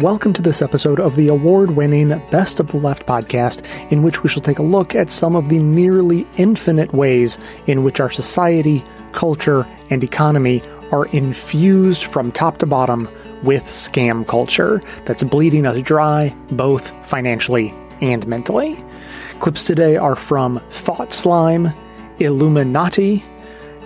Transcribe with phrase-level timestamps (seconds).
[0.00, 4.22] Welcome to this episode of the award winning Best of the Left podcast, in which
[4.22, 8.08] we shall take a look at some of the nearly infinite ways in which our
[8.08, 8.82] society,
[9.12, 13.10] culture, and economy are infused from top to bottom
[13.42, 18.82] with scam culture that's bleeding us dry, both financially and mentally.
[19.40, 21.68] Clips today are from Thought Slime,
[22.20, 23.22] Illuminaughtii,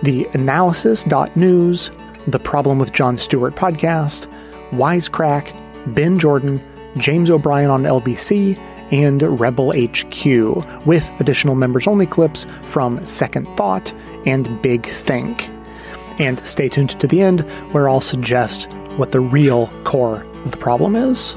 [0.01, 1.91] the Analysis.news,
[2.27, 4.33] The Problem with Jon Stewart podcast,
[4.71, 5.53] Wisecrack,
[5.87, 6.61] Ben Jordan,
[6.97, 8.57] James O'Brien on LBC,
[8.91, 13.93] and Rebel HQ, with additional members only clips from Second Thought
[14.25, 15.49] and Big Think.
[16.19, 17.41] And stay tuned to the end,
[17.73, 21.35] where I'll suggest what the real core of the problem is.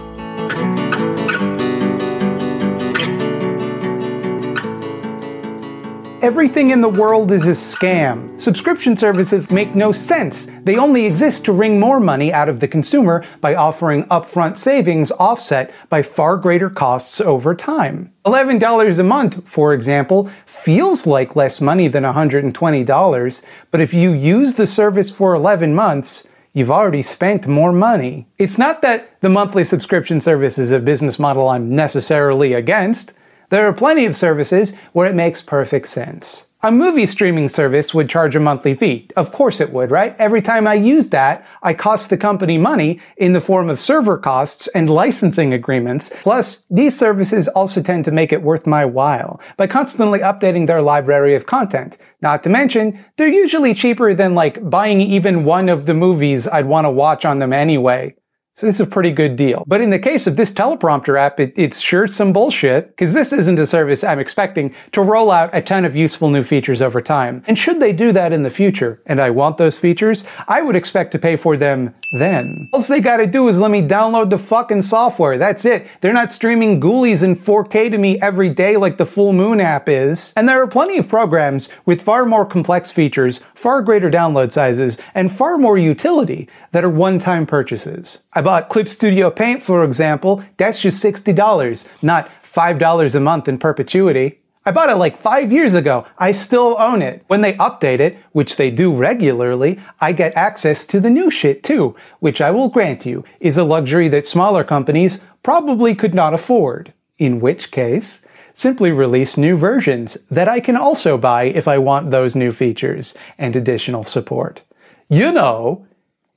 [6.20, 8.40] Everything in the world is a scam.
[8.40, 10.50] Subscription services make no sense.
[10.64, 15.12] They only exist to wring more money out of the consumer by offering upfront savings
[15.12, 18.12] offset by far greater costs over time.
[18.24, 24.54] $11 a month, for example, feels like less money than $120, but if you use
[24.54, 28.26] the service for 11 months, you've already spent more money.
[28.38, 33.12] It's not that the monthly subscription service is a business model I'm necessarily against.
[33.51, 36.49] There are plenty of services where it makes perfect sense.
[36.60, 39.09] A movie streaming service would charge a monthly fee.
[39.16, 40.15] Of course it would, right?
[40.18, 44.18] Every time I use that, I cost the company money in the form of server
[44.18, 46.13] costs and licensing agreements.
[46.24, 50.83] Plus, these services also tend to make it worth my while by constantly updating their
[50.83, 51.96] library of content.
[52.21, 56.66] Not to mention, they're usually cheaper than like buying even one of the movies I'd
[56.66, 58.16] want to watch on them anyway.
[58.59, 59.62] So this is a pretty good deal.
[59.68, 63.32] But in the case of this teleprompter app, it, it's sure some bullshit, because this
[63.32, 67.00] isn't a service I'm expecting to roll out a ton of useful new features over
[67.00, 67.44] time.
[67.47, 70.75] And should they do that in the future, and I want those features, I would
[70.75, 72.69] expect to pay for them then.
[72.72, 75.38] All they gotta do is let me download the fucking software.
[75.38, 75.87] That's it.
[76.00, 79.88] They're not streaming Ghoulies in 4K to me every day like the Full Moon app
[79.88, 80.33] is.
[80.34, 84.99] And there are plenty of programs with far more complex features, far greater download sizes,
[85.15, 88.19] and far more utility that are one-time purchases.
[88.33, 90.42] I bought Clip Studio Paint, for example.
[90.56, 94.41] That's just $60, not $5 a month in perpetuity.
[94.64, 96.06] I bought it like five years ago.
[96.16, 97.22] I still own it.
[97.26, 101.62] When they update it, which they do regularly, I get access to the new shit
[101.62, 106.32] too, which I will grant you is a luxury that smaller companies probably could not
[106.32, 106.94] afford.
[107.19, 108.22] In which case,
[108.54, 113.15] simply release new versions that I can also buy if I want those new features
[113.36, 114.62] and additional support.
[115.10, 115.86] You know,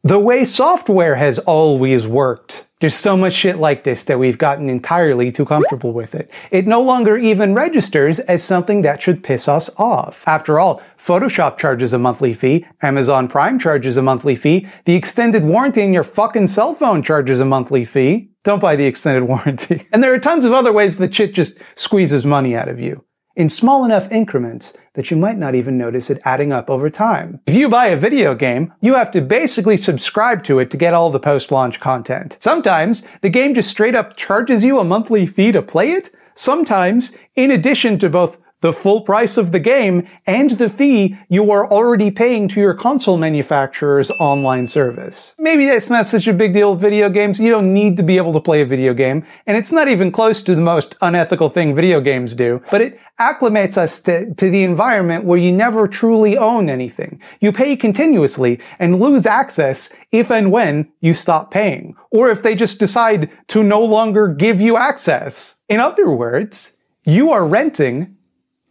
[0.04, 2.66] the way software has always worked.
[2.80, 6.32] There's so much shit like this that we've gotten entirely too comfortable with it.
[6.50, 10.28] It no longer even registers as something that should piss us off.
[10.28, 15.44] After all, Photoshop charges a monthly fee, Amazon Prime charges a monthly fee, the extended
[15.44, 18.32] warranty in your fucking cell phone charges a monthly fee.
[18.44, 19.88] Don't buy the extended warranty.
[19.92, 23.06] And there are tons of other ways that shit just squeezes money out of you
[23.36, 27.40] in small enough increments that you might not even notice it adding up over time.
[27.46, 30.94] If you buy a video game, you have to basically subscribe to it to get
[30.94, 32.38] all the post-launch content.
[32.40, 36.10] Sometimes the game just straight up charges you a monthly fee to play it.
[36.36, 41.52] Sometimes, in addition to both the full price of the game and the fee you
[41.52, 45.36] are already paying to your console manufacturer's online service.
[45.38, 47.40] Maybe that's not such a big deal with video games.
[47.40, 50.12] You don't need to be able to play a video game, and it's not even
[50.12, 54.50] close to the most unethical thing video games do, but it acclimates us to, to
[54.50, 57.22] the environment where you never truly own anything.
[57.40, 62.56] You pay continuously and lose access if and when you stop paying, or if they
[62.56, 65.56] just decide to no longer give you access.
[65.68, 68.18] In other words, you are renting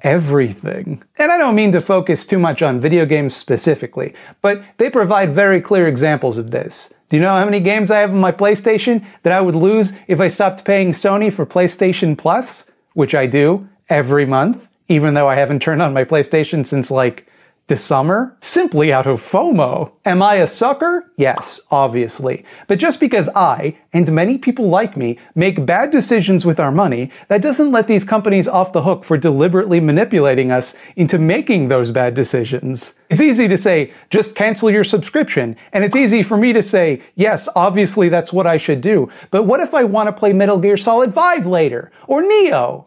[0.02, 1.02] everything.
[1.18, 5.30] And I don't mean to focus too much on video games specifically, but they provide
[5.30, 6.92] very clear examples of this.
[7.08, 9.92] Do you know how many games I have on my PlayStation that I would lose
[10.06, 12.70] if I stopped paying Sony for PlayStation Plus?
[12.94, 17.29] Which I do every month, even though I haven't turned on my PlayStation since like
[17.70, 19.92] this summer simply out of FOMO.
[20.04, 21.10] Am I a sucker?
[21.16, 22.44] Yes, obviously.
[22.66, 27.10] But just because I, and many people like me, make bad decisions with our money,
[27.28, 31.92] that doesn't let these companies off the hook for deliberately manipulating us into making those
[31.92, 32.94] bad decisions.
[33.08, 37.02] It's easy to say, just cancel your subscription, and it's easy for me to say,
[37.14, 39.08] yes, obviously that's what I should do.
[39.30, 41.92] But what if I want to play Metal Gear Solid 5 later?
[42.08, 42.86] Or Nioh?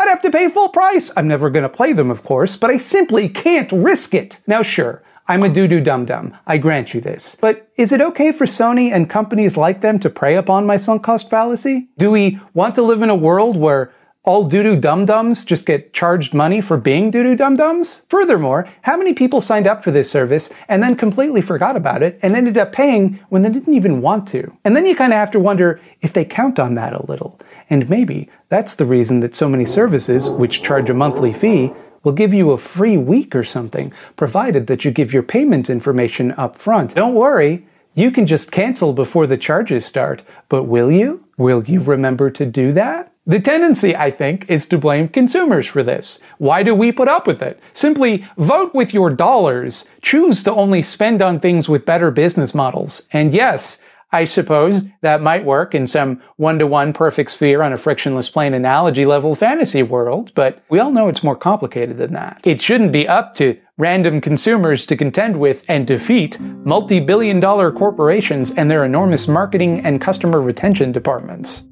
[0.00, 1.12] I'd have to pay full price.
[1.16, 4.40] I'm never going to play them, of course, but I simply can't risk it.
[4.46, 6.36] Now, sure, I'm a doo-doo dum-dum.
[6.46, 7.36] I grant you this.
[7.40, 11.04] But is it okay for Sony and companies like them to prey upon my sunk
[11.04, 11.88] cost fallacy?
[11.98, 16.34] Do we want to live in a world where all doo-doo dum-dums just get charged
[16.34, 18.04] money for being doo-doo dum-dums?
[18.08, 22.18] Furthermore, how many people signed up for this service and then completely forgot about it
[22.20, 24.54] and ended up paying when they didn't even want to?
[24.62, 27.40] And then you kind of have to wonder if they count on that a little.
[27.70, 31.72] And maybe that's the reason that so many services, which charge a monthly fee,
[32.04, 36.32] will give you a free week or something, provided that you give your payment information
[36.32, 36.94] up front.
[36.94, 41.24] Don't worry, you can just cancel before the charges start, but will you?
[41.38, 43.09] Will you remember to do that?
[43.30, 46.18] The tendency, I think, is to blame consumers for this.
[46.38, 47.60] Why do we put up with it?
[47.74, 49.88] Simply vote with your dollars.
[50.02, 53.06] Choose to only spend on things with better business models.
[53.12, 53.78] And yes,
[54.10, 59.06] I suppose that might work in some one-to-one perfect sphere on a frictionless plane analogy
[59.06, 62.40] level fantasy world, but we all know it's more complicated than that.
[62.42, 68.50] It shouldn't be up to random consumers to contend with and defeat multi-billion dollar corporations
[68.50, 71.62] and their enormous marketing and customer retention departments.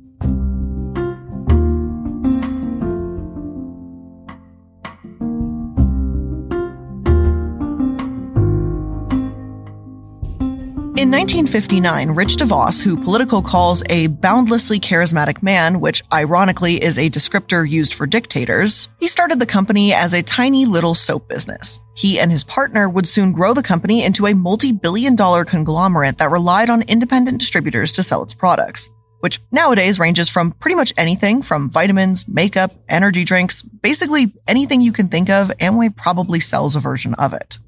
[10.98, 17.08] In 1959, Rich DeVos, who Politico calls a boundlessly charismatic man, which ironically is a
[17.08, 21.78] descriptor used for dictators, he started the company as a tiny little soap business.
[21.94, 26.18] He and his partner would soon grow the company into a multi billion dollar conglomerate
[26.18, 28.90] that relied on independent distributors to sell its products,
[29.20, 34.90] which nowadays ranges from pretty much anything from vitamins, makeup, energy drinks, basically anything you
[34.90, 37.60] can think of, Amway probably sells a version of it.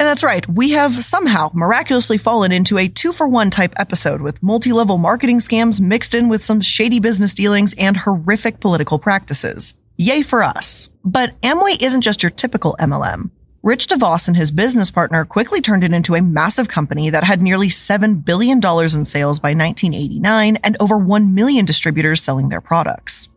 [0.00, 4.20] And that's right, we have somehow miraculously fallen into a two for one type episode
[4.20, 9.00] with multi level marketing scams mixed in with some shady business dealings and horrific political
[9.00, 9.74] practices.
[9.96, 10.88] Yay for us.
[11.04, 13.30] But Amway isn't just your typical MLM.
[13.64, 17.42] Rich DeVos and his business partner quickly turned it into a massive company that had
[17.42, 23.28] nearly $7 billion in sales by 1989 and over 1 million distributors selling their products.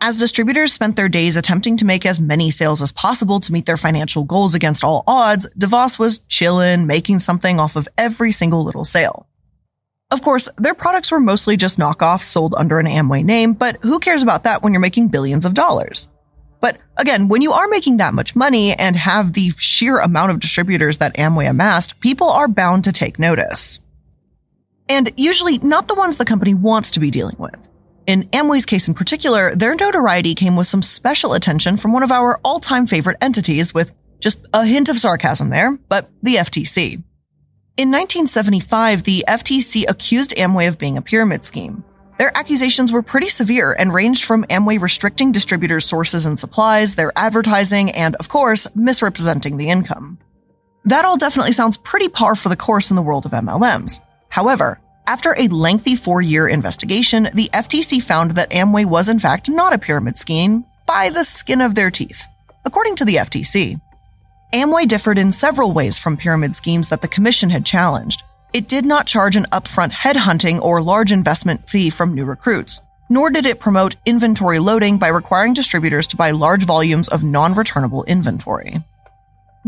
[0.00, 3.64] As distributors spent their days attempting to make as many sales as possible to meet
[3.64, 8.62] their financial goals against all odds, DeVos was chillin', making something off of every single
[8.62, 9.26] little sale.
[10.10, 13.98] Of course, their products were mostly just knockoffs sold under an Amway name, but who
[13.98, 16.08] cares about that when you're making billions of dollars?
[16.60, 20.40] But again, when you are making that much money and have the sheer amount of
[20.40, 23.80] distributors that Amway amassed, people are bound to take notice.
[24.90, 27.66] And usually not the ones the company wants to be dealing with.
[28.06, 32.12] In Amway's case in particular, their notoriety came with some special attention from one of
[32.12, 37.02] our all time favorite entities, with just a hint of sarcasm there, but the FTC.
[37.76, 41.84] In 1975, the FTC accused Amway of being a pyramid scheme.
[42.16, 47.12] Their accusations were pretty severe and ranged from Amway restricting distributors' sources and supplies, their
[47.16, 50.18] advertising, and, of course, misrepresenting the income.
[50.84, 54.00] That all definitely sounds pretty par for the course in the world of MLMs.
[54.28, 59.48] However, after a lengthy four year investigation, the FTC found that Amway was in fact
[59.48, 62.26] not a pyramid scheme by the skin of their teeth.
[62.64, 63.80] According to the FTC,
[64.52, 68.22] Amway differed in several ways from pyramid schemes that the Commission had challenged.
[68.52, 73.30] It did not charge an upfront headhunting or large investment fee from new recruits, nor
[73.30, 78.04] did it promote inventory loading by requiring distributors to buy large volumes of non returnable
[78.04, 78.82] inventory.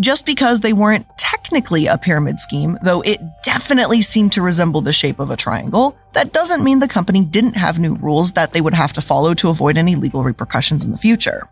[0.01, 4.93] Just because they weren't technically a pyramid scheme, though it definitely seemed to resemble the
[4.93, 8.61] shape of a triangle, that doesn't mean the company didn't have new rules that they
[8.61, 11.49] would have to follow to avoid any legal repercussions in the future.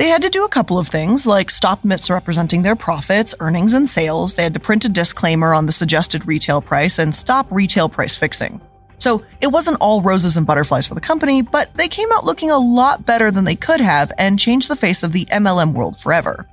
[0.00, 3.88] They had to do a couple of things, like stop misrepresenting their profits, earnings, and
[3.88, 4.34] sales.
[4.34, 8.16] They had to print a disclaimer on the suggested retail price and stop retail price
[8.16, 8.60] fixing.
[8.98, 12.50] So it wasn't all roses and butterflies for the company, but they came out looking
[12.50, 15.96] a lot better than they could have and changed the face of the MLM world
[15.96, 16.48] forever.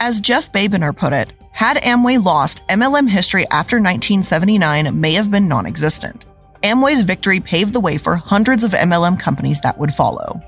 [0.00, 5.48] As Jeff Babener put it, had Amway lost, MLM history after 1979 may have been
[5.48, 6.24] non existent.
[6.62, 10.40] Amway's victory paved the way for hundreds of MLM companies that would follow.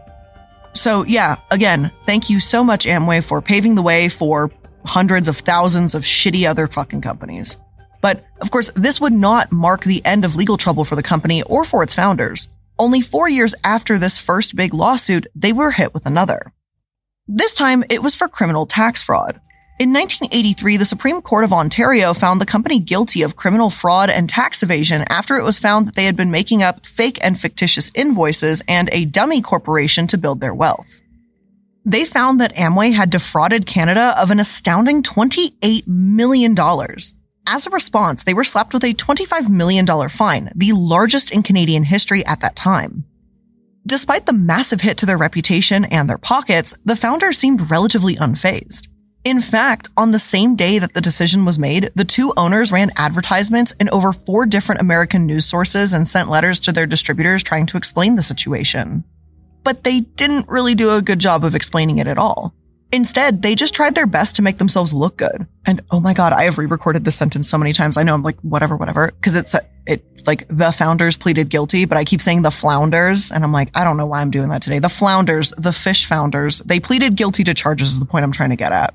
[0.73, 4.52] So, yeah, again, thank you so much, Amway, for paving the way for
[4.87, 7.57] hundreds of thousands of shitty other fucking companies.
[8.00, 11.42] But, of course, this would not mark the end of legal trouble for the company
[11.42, 12.49] or for its founders.
[12.78, 16.52] Only four years after this first big lawsuit, they were hit with another.
[17.33, 19.41] This time, it was for criminal tax fraud.
[19.79, 24.29] In 1983, the Supreme Court of Ontario found the company guilty of criminal fraud and
[24.29, 27.89] tax evasion after it was found that they had been making up fake and fictitious
[27.95, 31.03] invoices and a dummy corporation to build their wealth.
[31.85, 36.57] They found that Amway had defrauded Canada of an astounding $28 million.
[37.47, 41.85] As a response, they were slapped with a $25 million fine, the largest in Canadian
[41.85, 43.05] history at that time.
[43.87, 48.89] Despite the massive hit to their reputation and their pockets, the founders seemed relatively unfazed.
[49.25, 52.91] In fact, on the same day that the decision was made, the two owners ran
[52.97, 57.67] advertisements in over four different American news sources and sent letters to their distributors trying
[57.67, 59.05] to explain the situation.
[59.65, 62.55] but they didn't really do a good job of explaining it at all.
[62.93, 65.47] Instead, they just tried their best to make themselves look good.
[65.65, 67.97] And oh my God, I have re-recorded this sentence so many times.
[67.97, 69.13] I know I'm like, whatever, whatever.
[69.23, 69.55] Cause it's,
[69.87, 73.31] it like the founders pleaded guilty, but I keep saying the flounders.
[73.31, 74.79] And I'm like, I don't know why I'm doing that today.
[74.79, 78.51] The flounders, the fish founders, they pleaded guilty to charges is the point I'm trying
[78.51, 78.95] to get at.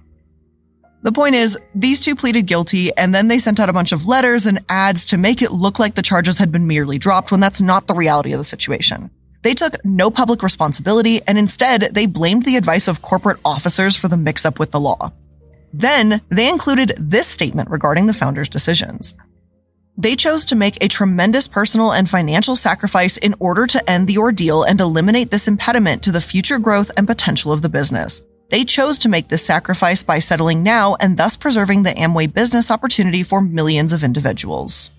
[1.02, 4.08] The point is, these two pleaded guilty and then they sent out a bunch of
[4.08, 7.40] letters and ads to make it look like the charges had been merely dropped when
[7.40, 9.12] that's not the reality of the situation.
[9.44, 14.08] They took no public responsibility and instead they blamed the advice of corporate officers for
[14.08, 15.12] the mix up with the law.
[15.72, 19.14] Then they included this statement regarding the founders' decisions.
[19.98, 24.18] They chose to make a tremendous personal and financial sacrifice in order to end the
[24.18, 28.22] ordeal and eliminate this impediment to the future growth and potential of the business.
[28.50, 32.70] They chose to make this sacrifice by settling now and thus preserving the Amway business
[32.70, 34.92] opportunity for millions of individuals.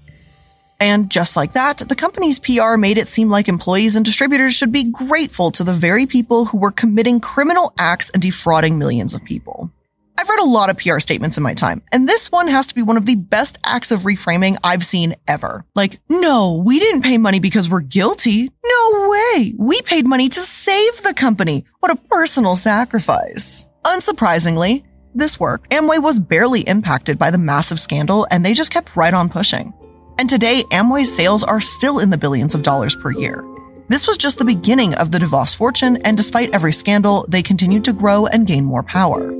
[0.80, 4.72] And just like that, the company's PR made it seem like employees and distributors should
[4.72, 9.24] be grateful to the very people who were committing criminal acts and defrauding millions of
[9.24, 9.70] people.
[10.18, 12.74] I've read a lot of PR statements in my time, and this one has to
[12.74, 15.66] be one of the best acts of reframing I've seen ever.
[15.74, 18.50] Like, no, we didn't pay money because we're guilty.
[18.64, 19.54] No way.
[19.58, 21.66] We paid money to save the company.
[21.80, 23.66] What a personal sacrifice.
[23.84, 25.70] Unsurprisingly, this worked.
[25.70, 29.74] Amway was barely impacted by the massive scandal, and they just kept right on pushing.
[30.18, 33.44] And today, Amway's sales are still in the billions of dollars per year.
[33.88, 37.84] This was just the beginning of the DeVos fortune, and despite every scandal, they continued
[37.84, 39.32] to grow and gain more power.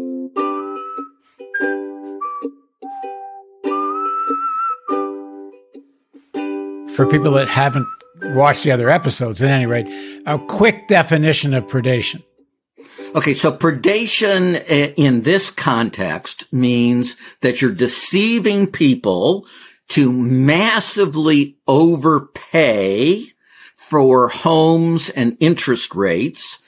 [6.96, 7.86] For people that haven't
[8.22, 9.86] watched the other episodes, at any rate,
[10.24, 12.22] a quick definition of predation.
[13.14, 19.46] Okay, so predation eh, in this context means that you're deceiving people
[19.88, 23.22] to massively overpay
[23.76, 26.58] for homes and interest rates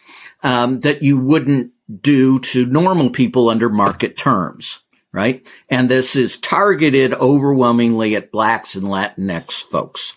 [0.43, 5.49] um, that you wouldn't do to normal people under market terms right?
[5.69, 10.17] And this is targeted overwhelmingly at blacks and Latinx folks.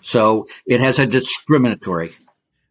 [0.00, 2.10] So it has a discriminatory.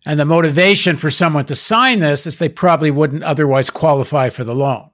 [0.05, 4.43] And the motivation for someone to sign this is they probably wouldn't otherwise qualify for
[4.43, 4.89] the loan.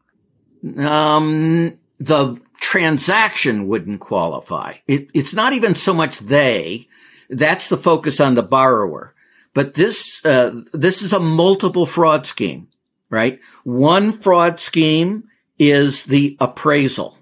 [0.79, 4.73] Um, the transaction wouldn't qualify.
[4.87, 6.87] It, it's not even so much they.
[7.29, 9.13] That's the focus on the borrower.
[9.53, 12.69] But this, uh, this is a multiple fraud scheme,
[13.09, 13.39] right?
[13.63, 15.25] One fraud scheme
[15.59, 17.17] is the appraisal.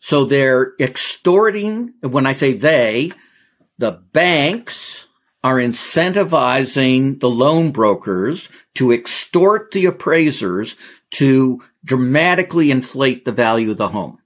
[0.00, 3.12] So they're extorting, when I say they,
[3.78, 5.06] the banks
[5.44, 10.76] are incentivizing the loan brokers to extort the appraisers
[11.12, 14.18] to dramatically inflate the value of the home.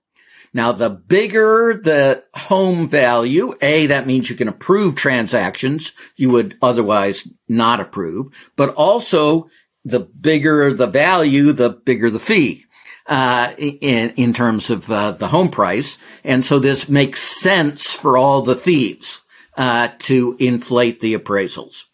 [0.53, 6.57] Now, the bigger the home value, A, that means you can approve transactions you would
[6.63, 9.49] otherwise not approve, but also
[9.85, 12.66] the bigger the value, the bigger the fee
[13.09, 18.17] uh, in in terms of uh, the home price, and so this makes sense for
[18.17, 19.23] all the thieves
[19.57, 21.85] uh, to inflate the appraisals.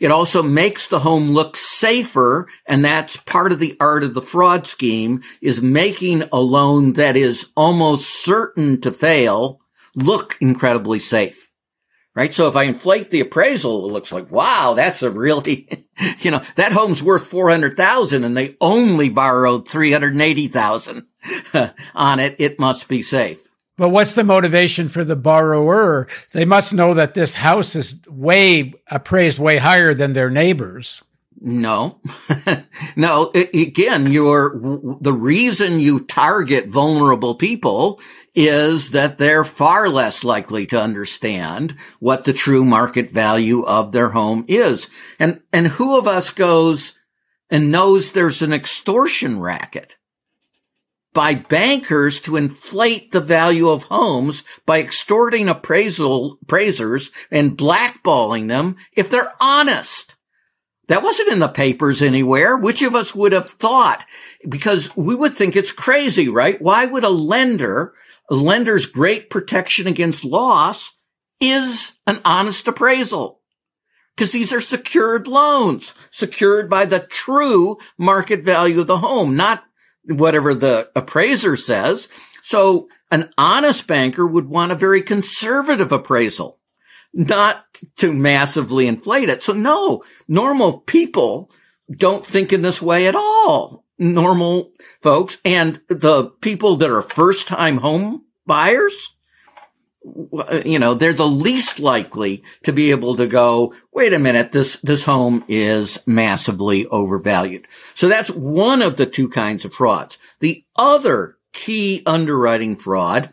[0.00, 4.22] It also makes the home look safer, and that's part of the art of the
[4.22, 9.60] fraud scheme: is making a loan that is almost certain to fail
[9.94, 11.41] look incredibly safe
[12.14, 12.32] right?
[12.32, 15.86] So if I inflate the appraisal, it looks like, wow, that's a really,
[16.20, 21.06] you know, that home's worth 400,000 and they only borrowed 380,000
[21.94, 22.36] on it.
[22.38, 23.48] It must be safe.
[23.78, 26.06] But what's the motivation for the borrower?
[26.32, 31.02] They must know that this house is way appraised way higher than their neighbors.
[31.40, 32.00] No,
[32.96, 33.30] no.
[33.34, 34.52] Again, your
[35.00, 38.00] the reason you target vulnerable people
[38.34, 44.10] is that they're far less likely to understand what the true market value of their
[44.10, 44.88] home is.
[45.18, 46.98] And and who of us goes
[47.50, 49.96] and knows there's an extortion racket
[51.12, 58.76] by bankers to inflate the value of homes by extorting appraisal appraisers and blackballing them
[58.96, 60.16] if they're honest.
[60.92, 62.54] That wasn't in the papers anywhere.
[62.54, 64.04] Which of us would have thought?
[64.46, 66.60] Because we would think it's crazy, right?
[66.60, 67.94] Why would a lender,
[68.30, 70.92] a lender's great protection against loss
[71.40, 73.40] is an honest appraisal?
[74.14, 79.64] Because these are secured loans, secured by the true market value of the home, not
[80.04, 82.10] whatever the appraiser says.
[82.42, 86.60] So an honest banker would want a very conservative appraisal
[87.12, 87.64] not
[87.96, 89.42] to massively inflate it.
[89.42, 91.50] So no, normal people
[91.90, 93.84] don't think in this way at all.
[93.98, 99.14] Normal folks and the people that are first time home buyers,
[100.64, 104.76] you know, they're the least likely to be able to go, wait a minute, this,
[104.80, 107.68] this home is massively overvalued.
[107.94, 110.18] So that's one of the two kinds of frauds.
[110.40, 113.30] The other key underwriting fraud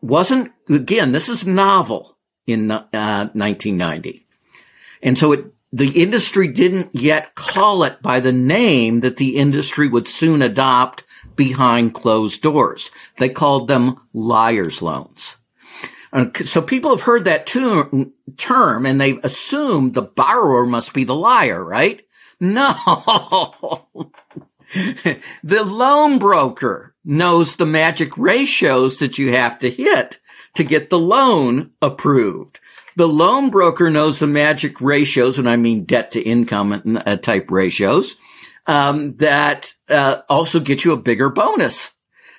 [0.00, 2.15] wasn't, again, this is novel
[2.46, 4.24] in uh, 1990.
[5.02, 9.88] And so it, the industry didn't yet call it by the name that the industry
[9.88, 12.90] would soon adopt behind closed doors.
[13.18, 15.36] They called them liar's loans.
[16.44, 21.62] So people have heard that term and they've assumed the borrower must be the liar,
[21.62, 22.00] right?
[22.40, 22.72] No.
[25.44, 30.18] the loan broker knows the magic ratios that you have to hit
[30.56, 32.60] to get the loan approved.
[32.96, 37.50] The loan broker knows the magic ratios, and I mean debt to income uh, type
[37.50, 38.16] ratios,
[38.66, 41.92] um, that uh, also get you a bigger bonus,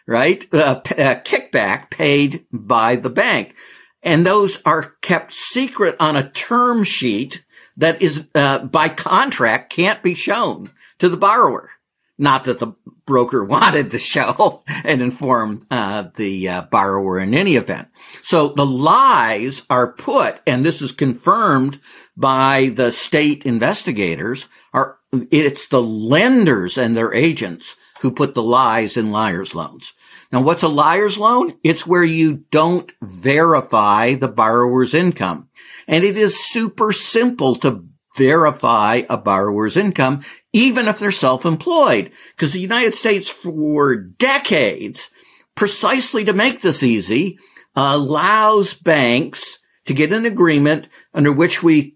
[0.08, 0.46] right?
[0.54, 3.54] Uh, a kickback paid by the bank.
[4.02, 7.44] And those are kept secret on a term sheet
[7.78, 10.70] that is, uh, by contract can't be shown
[11.00, 11.70] to the borrower.
[12.18, 12.74] Not that the
[13.06, 17.88] broker wanted to show and inform uh, the uh, borrower in any event.
[18.22, 21.80] So the lies are put, and this is confirmed
[22.16, 24.48] by the state investigators.
[24.74, 24.98] Are
[25.32, 29.94] it's the lenders and their agents who put the lies in liars' loans.
[30.32, 31.54] Now, what's a liar's loan?
[31.64, 35.50] It's where you don't verify the borrower's income.
[35.88, 37.86] And it is super simple to
[38.18, 40.22] verify a borrower's income,
[40.58, 42.12] even if they're self-employed.
[42.36, 45.12] Because the United States for decades,
[45.54, 47.38] precisely to make this easy,
[47.76, 51.96] allows banks to get an agreement under which we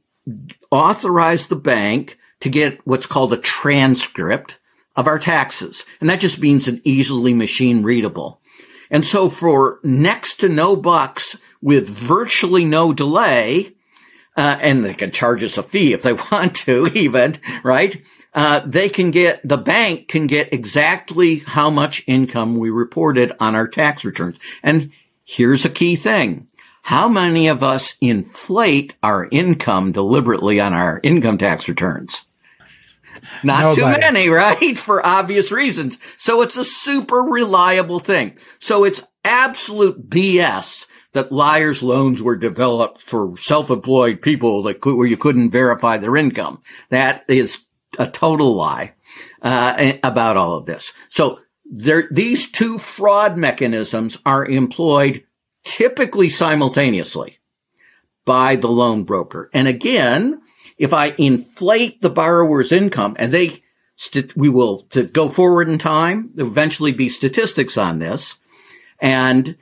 [0.70, 4.60] authorize the bank to get what's called a transcript
[4.96, 5.84] of our taxes.
[6.00, 8.42] And that just means an easily machine readable.
[8.92, 13.74] And so for next to no bucks with virtually no delay,
[14.38, 18.02] uh, and they can charge us a fee if they want to even, right?
[18.34, 23.56] Uh, they can get, the bank can get exactly how much income we reported on
[23.56, 24.40] our tax returns.
[24.64, 24.92] And
[25.26, 26.48] here's a key thing.
[26.84, 32.26] How many of us inflate our income deliberately on our income tax returns?
[33.44, 33.96] Not Nobody.
[33.96, 34.78] too many, right?
[34.78, 36.00] For obvious reasons.
[36.18, 38.38] So it's a super reliable thing.
[38.60, 45.08] So it's absolute BS that liars loans were developed for self-employed people that could, where
[45.08, 46.60] you couldn't verify their income.
[46.90, 47.66] That is
[48.00, 48.94] a total lie,
[49.42, 50.94] uh, about all of this.
[51.10, 55.24] So there, these two fraud mechanisms are employed
[55.64, 57.38] typically simultaneously
[58.26, 59.50] by the loan broker.
[59.54, 60.42] And again,
[60.78, 63.52] if I inflate the borrower's income and they,
[64.36, 68.38] we will to go forward in time, eventually be statistics on this.
[69.00, 69.58] And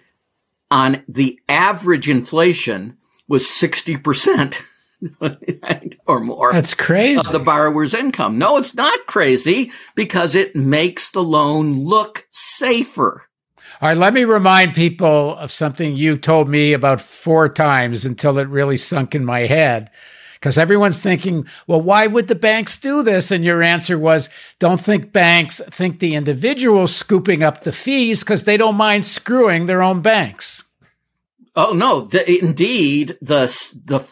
[0.71, 4.61] on the average inflation was 60%.
[6.07, 6.51] or more.
[6.51, 7.19] That's crazy.
[7.19, 8.37] Of the borrower's income.
[8.37, 13.23] No, it's not crazy because it makes the loan look safer.
[13.81, 18.37] All right, let me remind people of something you told me about four times until
[18.37, 19.89] it really sunk in my head
[20.33, 23.29] because everyone's thinking, well, why would the banks do this?
[23.31, 28.45] And your answer was, don't think banks, think the individuals scooping up the fees because
[28.45, 30.63] they don't mind screwing their own banks.
[31.55, 33.47] Oh no, the, indeed, the
[33.85, 34.05] the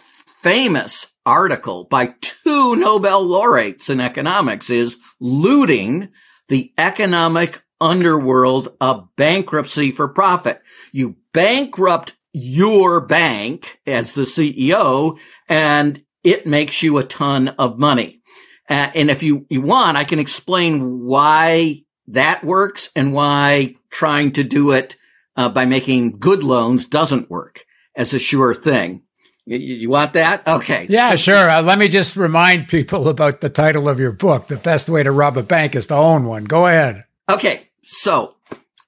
[0.43, 6.09] famous article by two Nobel laureates in economics is looting
[6.47, 10.61] the economic underworld of bankruptcy for profit.
[10.91, 15.19] You bankrupt your bank as the CEO
[15.49, 18.21] and it makes you a ton of money.
[18.69, 24.33] Uh, and if you, you want, I can explain why that works and why trying
[24.33, 24.97] to do it
[25.35, 27.63] uh, by making good loans doesn't work
[27.95, 29.03] as a sure thing.
[29.47, 30.45] You, you want that?
[30.45, 30.87] Okay.
[30.89, 31.49] Yeah, sure.
[31.49, 34.49] Uh, let me just remind people about the title of your book.
[34.49, 36.43] The best way to rob a bank is to own one.
[36.43, 37.05] Go ahead.
[37.29, 37.69] Okay.
[37.81, 38.35] So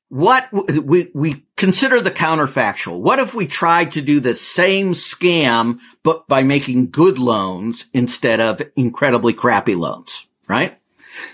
[0.10, 0.50] what
[0.84, 3.00] we, we consider the counterfactual.
[3.00, 8.41] What if we tried to do the same scam, but by making good loans instead
[8.41, 10.78] of incredibly crappy loans, right?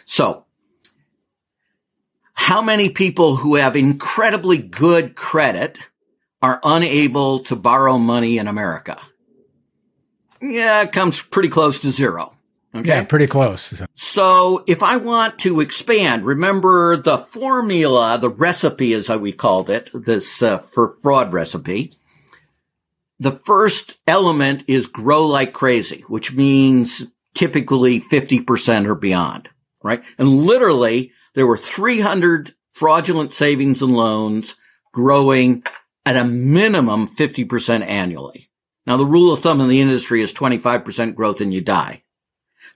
[0.06, 0.46] So
[2.34, 5.80] how many people who have incredibly good credit
[6.44, 9.00] are unable to borrow money in America?
[10.42, 12.36] Yeah, it comes pretty close to zero.
[12.76, 12.90] Okay.
[12.90, 13.82] Yeah, pretty close.
[13.94, 19.90] So if I want to expand, remember the formula, the recipe as we called it,
[19.94, 21.94] this uh, for fraud recipe.
[23.18, 29.50] The first element is grow like crazy, which means typically 50% or beyond,
[29.82, 30.04] right?
[30.18, 34.56] And literally there were 300 fraudulent savings and loans
[34.92, 35.64] growing
[36.06, 38.50] at a minimum 50% annually.
[38.86, 42.04] Now the rule of thumb in the industry is 25% growth and you die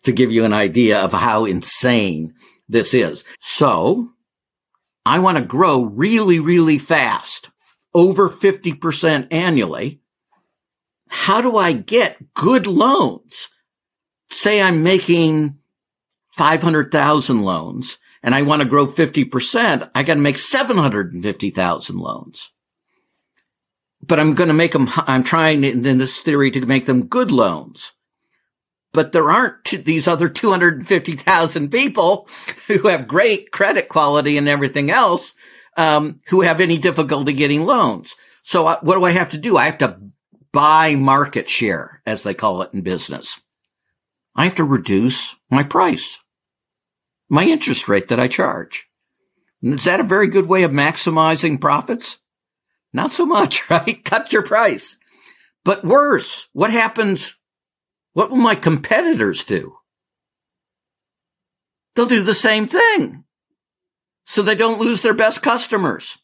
[0.04, 2.34] to give you an idea of how insane
[2.68, 3.24] this is.
[3.40, 4.10] So
[5.06, 7.50] I want to grow really, really fast,
[7.94, 10.02] over 50% annually.
[11.08, 13.50] How do I get good loans?
[14.30, 15.58] Say I'm making
[16.38, 19.90] 500,000 loans and I want to grow 50%.
[19.96, 22.52] I got to make 750,000 loans.
[24.02, 27.32] But I'm going to make them, I'm trying in this theory to make them good
[27.32, 27.94] loans
[28.92, 32.28] but there aren't these other 250,000 people
[32.68, 35.34] who have great credit quality and everything else,
[35.78, 38.16] um, who have any difficulty getting loans.
[38.42, 39.58] So uh, what do I have to do?
[39.58, 40.00] I have to
[40.52, 43.40] buy market share, as they call it in business.
[44.36, 46.20] I have to reduce my price,
[47.30, 48.88] my interest rate that I charge.
[49.62, 52.19] Is that a very good way of maximizing profits?
[52.94, 54.04] Not so much, right?
[54.04, 54.98] Cut your price.
[55.64, 57.36] But worse, what happens
[58.14, 59.78] what will my competitors do?
[61.96, 63.24] They'll do the same thing.
[64.26, 66.20] So they don't lose their best customers.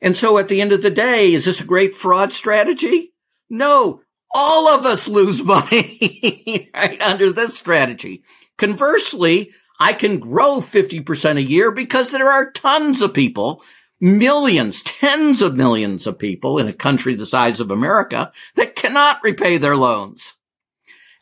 [0.00, 3.12] And so at the end of the day, is this a great fraud strategy?
[3.48, 4.02] No,
[4.34, 8.24] all of us lose money right under this strategy.
[8.58, 13.62] Conversely, I can grow 50% a year because there are tons of people,
[14.02, 19.20] millions, tens of millions of people in a country the size of America that cannot
[19.22, 20.34] repay their loans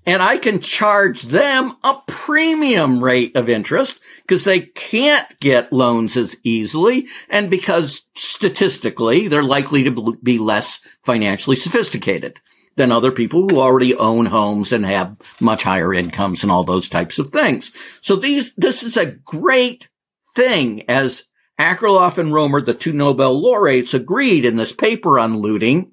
[0.06, 6.16] and I can charge them a premium rate of interest because they can't get loans
[6.16, 12.40] as easily and because statistically they're likely to be less financially sophisticated
[12.76, 16.88] than other people who already own homes and have much higher incomes and all those
[16.88, 17.70] types of things.
[18.00, 19.88] So these, this is a great
[20.34, 21.24] thing as
[21.60, 25.92] Akerlof and Romer, the two Nobel laureates agreed in this paper on looting.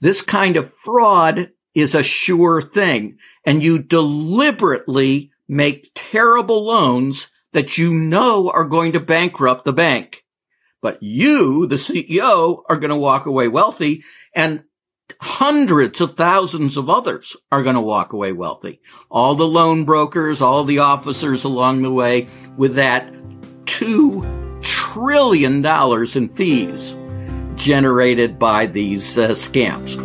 [0.00, 3.18] This kind of fraud is a sure thing.
[3.44, 10.24] And you deliberately make terrible loans that you know are going to bankrupt the bank.
[10.80, 14.62] But you, the CEO, are going to walk away wealthy and
[15.20, 18.80] hundreds of thousands of others are going to walk away wealthy.
[19.10, 23.12] All the loan brokers, all the officers along the way with that
[23.66, 24.41] two
[24.92, 26.96] trillion dollars in fees
[27.54, 29.96] generated by these uh, scams.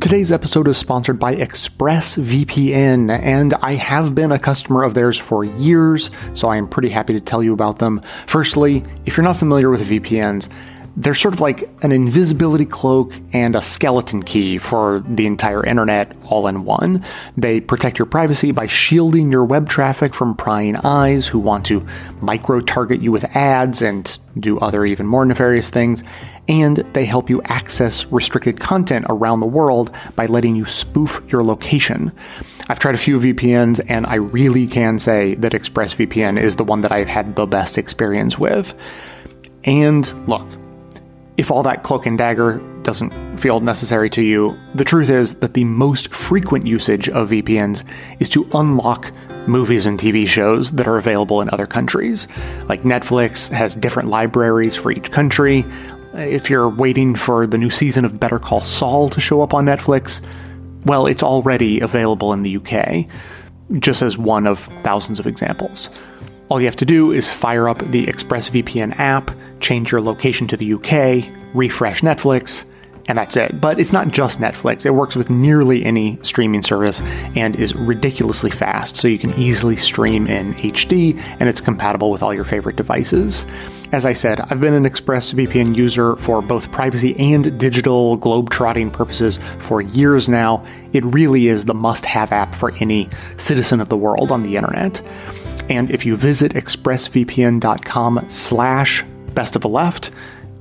[0.00, 5.44] Today's episode is sponsored by ExpressVPN, and I have been a customer of theirs for
[5.44, 8.02] years, so I am pretty happy to tell you about them.
[8.26, 10.50] Firstly, if you're not familiar with VPNs,
[10.96, 16.16] they're sort of like an invisibility cloak and a skeleton key for the entire internet
[16.24, 17.04] all in one.
[17.36, 21.84] They protect your privacy by shielding your web traffic from prying eyes who want to
[22.20, 26.04] micro target you with ads and do other even more nefarious things.
[26.46, 31.42] And they help you access restricted content around the world by letting you spoof your
[31.42, 32.12] location.
[32.68, 36.82] I've tried a few VPNs and I really can say that ExpressVPN is the one
[36.82, 38.74] that I've had the best experience with.
[39.64, 40.46] And look,
[41.36, 45.54] if all that cloak and dagger doesn't feel necessary to you, the truth is that
[45.54, 47.82] the most frequent usage of VPNs
[48.20, 49.12] is to unlock
[49.48, 52.28] movies and TV shows that are available in other countries.
[52.68, 55.64] Like Netflix has different libraries for each country.
[56.14, 59.64] If you're waiting for the new season of Better Call Saul to show up on
[59.64, 60.24] Netflix,
[60.84, 63.06] well, it's already available in the UK,
[63.80, 65.88] just as one of thousands of examples.
[66.50, 69.30] All you have to do is fire up the ExpressVPN app,
[69.60, 72.64] change your location to the UK, refresh Netflix,
[73.06, 73.60] and that's it.
[73.60, 74.84] But it's not just Netflix.
[74.84, 77.00] It works with nearly any streaming service
[77.34, 82.22] and is ridiculously fast, so you can easily stream in HD and it's compatible with
[82.22, 83.46] all your favorite devices.
[83.92, 89.38] As I said, I've been an ExpressVPN user for both privacy and digital globe-trotting purposes
[89.60, 90.64] for years now.
[90.92, 95.00] It really is the must-have app for any citizen of the world on the internet.
[95.68, 100.10] And if you visit expressvpn.com slash best of the left,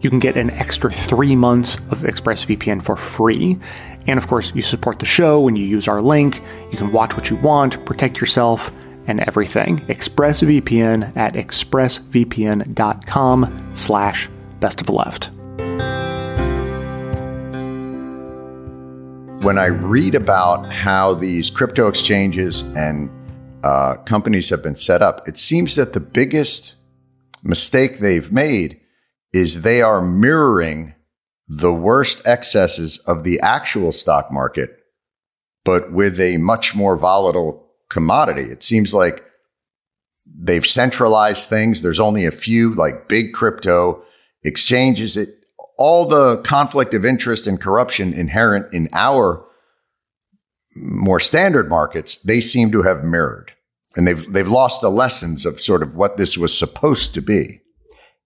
[0.02, 3.58] you can get an extra three months of ExpressVPN for free.
[4.06, 6.42] And of course, you support the show when you use our link.
[6.72, 8.70] You can watch what you want, protect yourself,
[9.08, 9.80] and everything.
[9.88, 15.30] ExpressVPN at expressvpn.com slash best of the left.
[19.44, 23.10] When I read about how these crypto exchanges and
[23.64, 26.76] uh, companies have been set up, it seems that the biggest
[27.44, 28.80] mistake they've made
[29.34, 30.94] is they are mirroring
[31.48, 34.82] the worst excesses of the actual stock market,
[35.66, 38.44] but with a much more volatile commodity.
[38.44, 39.24] It seems like
[40.26, 41.82] they've centralized things.
[41.82, 44.04] There's only a few like big crypto
[44.44, 45.18] exchanges.
[45.18, 45.30] It
[45.78, 49.46] all the conflict of interest and corruption inherent in our
[50.76, 53.53] more standard markets, they seem to have mirrored.
[53.96, 57.60] And they've they've lost the lessons of sort of what this was supposed to be.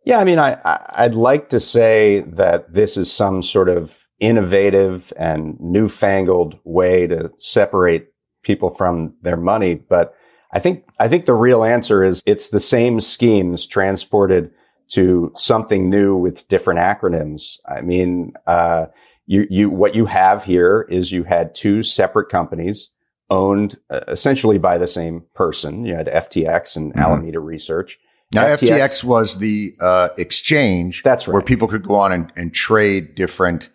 [0.05, 0.57] Yeah, I mean, I,
[0.91, 7.29] I'd like to say that this is some sort of innovative and newfangled way to
[7.37, 8.07] separate
[8.41, 10.15] people from their money, but
[10.53, 14.51] I think I think the real answer is it's the same schemes transported
[14.89, 17.57] to something new with different acronyms.
[17.67, 18.85] I mean, uh,
[19.25, 22.91] you you what you have here is you had two separate companies
[23.29, 25.85] owned uh, essentially by the same person.
[25.85, 26.99] You had FTX and mm-hmm.
[26.99, 27.99] Alameda Research.
[28.33, 31.33] Now, FTX, FTX was the uh, exchange that's right.
[31.33, 33.69] where people could go on and, and trade different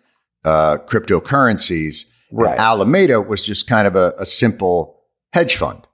[0.45, 2.05] uh, cryptocurrencies.
[2.31, 2.51] Right.
[2.51, 4.99] And Alameda was just kind of a, a simple
[5.33, 5.87] hedge fund.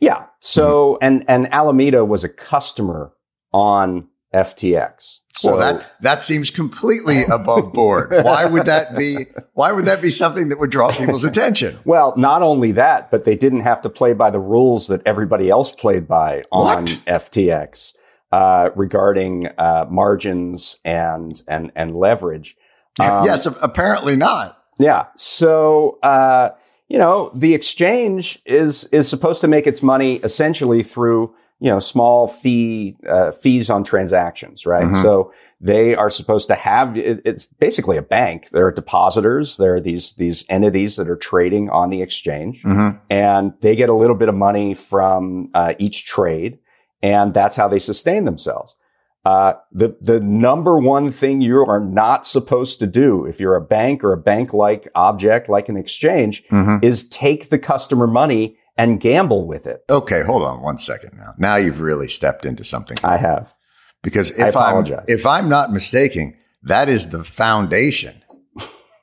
[0.00, 0.26] Yeah.
[0.40, 1.04] So, mm-hmm.
[1.04, 3.12] and, and Alameda was a customer
[3.52, 5.18] on FTX.
[5.38, 8.10] So well, that that seems completely above board.
[8.10, 9.26] why would that be?
[9.54, 11.78] Why would that be something that would draw people's attention?
[11.84, 15.48] Well, not only that, but they didn't have to play by the rules that everybody
[15.48, 17.00] else played by on what?
[17.06, 17.94] FTX
[18.32, 22.56] uh, regarding uh, margins and and and leverage.
[22.98, 24.60] Um, yes, apparently not.
[24.80, 25.06] Yeah.
[25.16, 26.50] So uh,
[26.88, 31.80] you know, the exchange is is supposed to make its money essentially through you know
[31.80, 34.84] small fee uh, fees on transactions, right?
[34.84, 35.02] Mm-hmm.
[35.02, 38.50] So they are supposed to have it, it's basically a bank.
[38.50, 39.56] There are depositors.
[39.56, 42.98] There are these these entities that are trading on the exchange, mm-hmm.
[43.10, 46.58] and they get a little bit of money from uh, each trade,
[47.02, 48.76] and that's how they sustain themselves.
[49.24, 53.60] Uh, the the number one thing you are not supposed to do if you're a
[53.60, 56.82] bank or a bank like object like an exchange mm-hmm.
[56.84, 59.84] is take the customer money and gamble with it.
[59.90, 61.34] Okay, hold on one second now.
[61.36, 62.96] Now you've really stepped into something.
[63.02, 63.54] I have.
[64.02, 68.22] Because if I'm if I'm not mistaken, that is the foundation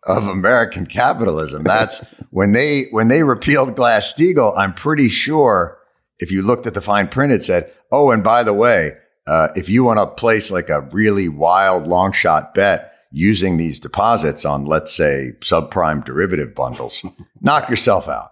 [0.07, 1.63] of American capitalism.
[1.63, 1.99] That's
[2.31, 5.77] when they when they repealed Glass-Steagall, I'm pretty sure
[6.19, 8.93] if you looked at the fine print it said, "Oh, and by the way,
[9.27, 13.79] uh, if you want to place like a really wild long shot bet using these
[13.79, 17.05] deposits on, let's say, subprime derivative bundles,
[17.41, 18.31] knock yourself out.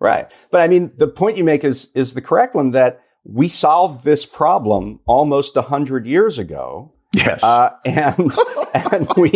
[0.00, 0.30] Right.
[0.50, 4.04] But I mean, the point you make is, is the correct one that we solved
[4.04, 6.92] this problem almost a hundred years ago.
[7.14, 7.42] Yes.
[7.44, 8.32] Uh, and,
[8.74, 9.32] and we,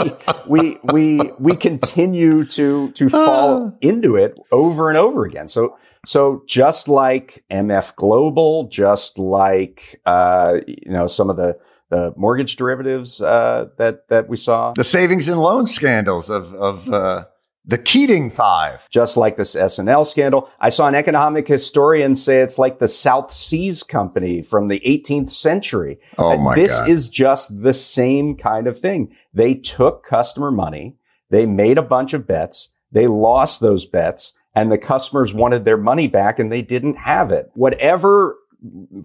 [0.46, 3.70] we, we, we continue to, to fall uh.
[3.80, 5.48] into it over and over again.
[5.48, 11.56] So, so just like MF Global, just like, uh, you know, some of the,
[11.90, 14.72] the mortgage derivatives, uh, that, that we saw.
[14.72, 17.26] The savings and loan scandals of, of, uh,
[17.68, 18.88] the Keating Five.
[18.90, 20.50] Just like this S&L scandal.
[20.58, 25.30] I saw an economic historian say it's like the South Seas Company from the 18th
[25.30, 26.00] century.
[26.16, 26.88] Oh my this God.
[26.88, 29.14] is just the same kind of thing.
[29.34, 30.96] They took customer money.
[31.30, 32.70] They made a bunch of bets.
[32.90, 37.30] They lost those bets and the customers wanted their money back and they didn't have
[37.30, 37.50] it.
[37.52, 38.36] Whatever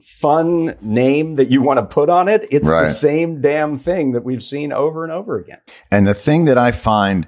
[0.01, 2.85] fun name that you want to put on it, it's right.
[2.85, 5.59] the same damn thing that we've seen over and over again.
[5.91, 7.27] And the thing that I find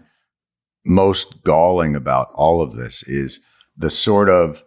[0.86, 3.40] most galling about all of this is
[3.78, 4.64] the sort of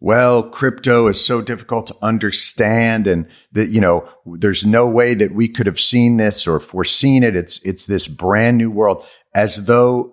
[0.00, 5.32] well, crypto is so difficult to understand and that, you know, there's no way that
[5.32, 7.34] we could have seen this or foreseen it.
[7.34, 9.02] It's, it's this brand new world
[9.34, 10.10] as though,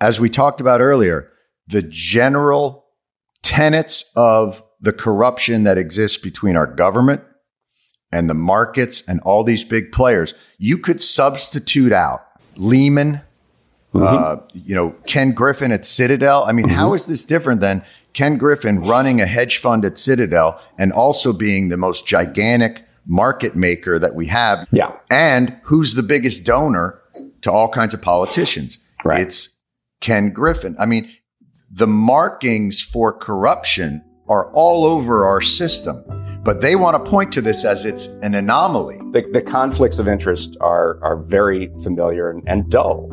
[0.00, 1.30] as we talked about earlier,
[1.68, 2.86] the general
[3.42, 7.22] tenets of the corruption that exists between our government
[8.10, 13.20] and the markets and all these big players, you could substitute out Lehman,
[13.94, 14.04] mm-hmm.
[14.04, 16.44] uh, you know, Ken Griffin at Citadel.
[16.44, 16.74] I mean, mm-hmm.
[16.74, 21.32] how is this different than Ken Griffin running a hedge fund at Citadel and also
[21.32, 24.66] being the most gigantic market maker that we have?
[24.70, 24.92] Yeah.
[25.10, 27.00] And who's the biggest donor
[27.42, 28.78] to all kinds of politicians?
[29.04, 29.20] Right.
[29.20, 29.56] It's
[30.00, 30.76] Ken Griffin.
[30.78, 31.10] I mean,
[31.70, 36.04] the markings for corruption are all over our system,
[36.44, 38.98] but they want to point to this as it's an anomaly.
[39.12, 43.08] The, the conflicts of interest are, are very familiar and, and dull.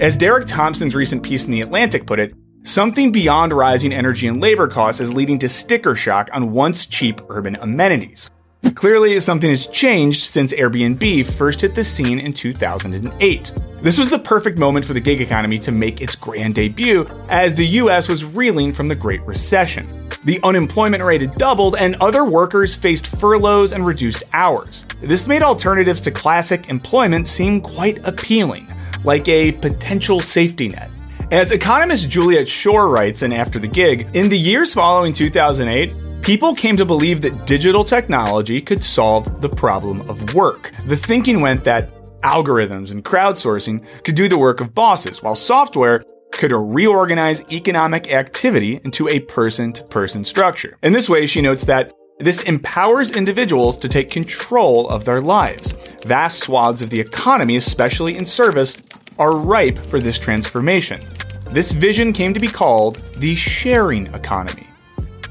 [0.00, 2.32] As Derek Thompson's recent piece in The Atlantic put it,
[2.62, 7.20] something beyond rising energy and labor costs is leading to sticker shock on once cheap
[7.28, 8.30] urban amenities.
[8.74, 13.52] Clearly, something has changed since Airbnb first hit the scene in 2008.
[13.82, 17.52] This was the perfect moment for the gig economy to make its grand debut as
[17.52, 19.86] the US was reeling from the Great Recession.
[20.24, 24.86] The unemployment rate had doubled, and other workers faced furloughs and reduced hours.
[25.02, 28.66] This made alternatives to classic employment seem quite appealing,
[29.04, 30.90] like a potential safety net.
[31.30, 36.54] As economist Juliet Schor writes in After the Gig, in the years following 2008, People
[36.54, 40.70] came to believe that digital technology could solve the problem of work.
[40.86, 46.04] The thinking went that algorithms and crowdsourcing could do the work of bosses, while software
[46.30, 50.76] could reorganize economic activity into a person to person structure.
[50.82, 55.72] In this way, she notes that this empowers individuals to take control of their lives.
[56.04, 58.76] Vast swaths of the economy, especially in service,
[59.18, 61.00] are ripe for this transformation.
[61.50, 64.69] This vision came to be called the sharing economy.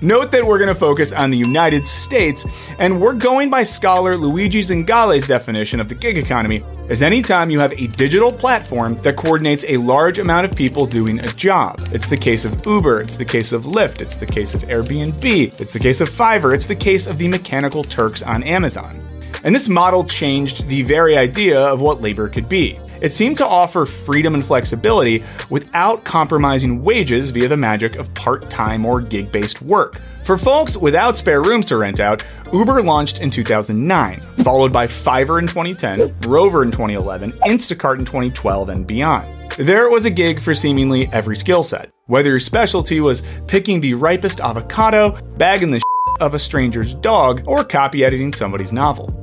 [0.02, 2.46] Note that we're going to focus on the United States,
[2.78, 7.50] and we're going by scholar Luigi Zingales' definition of the gig economy as any time
[7.50, 11.82] you have a digital platform that coordinates a large amount of people doing a job.
[11.92, 15.60] It's the case of Uber, it's the case of Lyft, it's the case of Airbnb,
[15.60, 19.09] it's the case of Fiverr, it's the case of the Mechanical Turks on Amazon.
[19.44, 22.80] And this model changed the very idea of what labor could be.
[23.02, 28.50] It seemed to offer freedom and flexibility without compromising wages via the magic of part
[28.50, 30.02] time or gig based work.
[30.26, 35.40] For folks without spare rooms to rent out, Uber launched in 2009, followed by Fiverr
[35.40, 39.28] in 2010, Rover in 2011, Instacart in 2012, and beyond.
[39.58, 43.94] There was a gig for seemingly every skill set, whether your specialty was picking the
[43.94, 45.82] ripest avocado, bagging the
[46.20, 49.16] of a stranger's dog, or copy editing somebody's novel.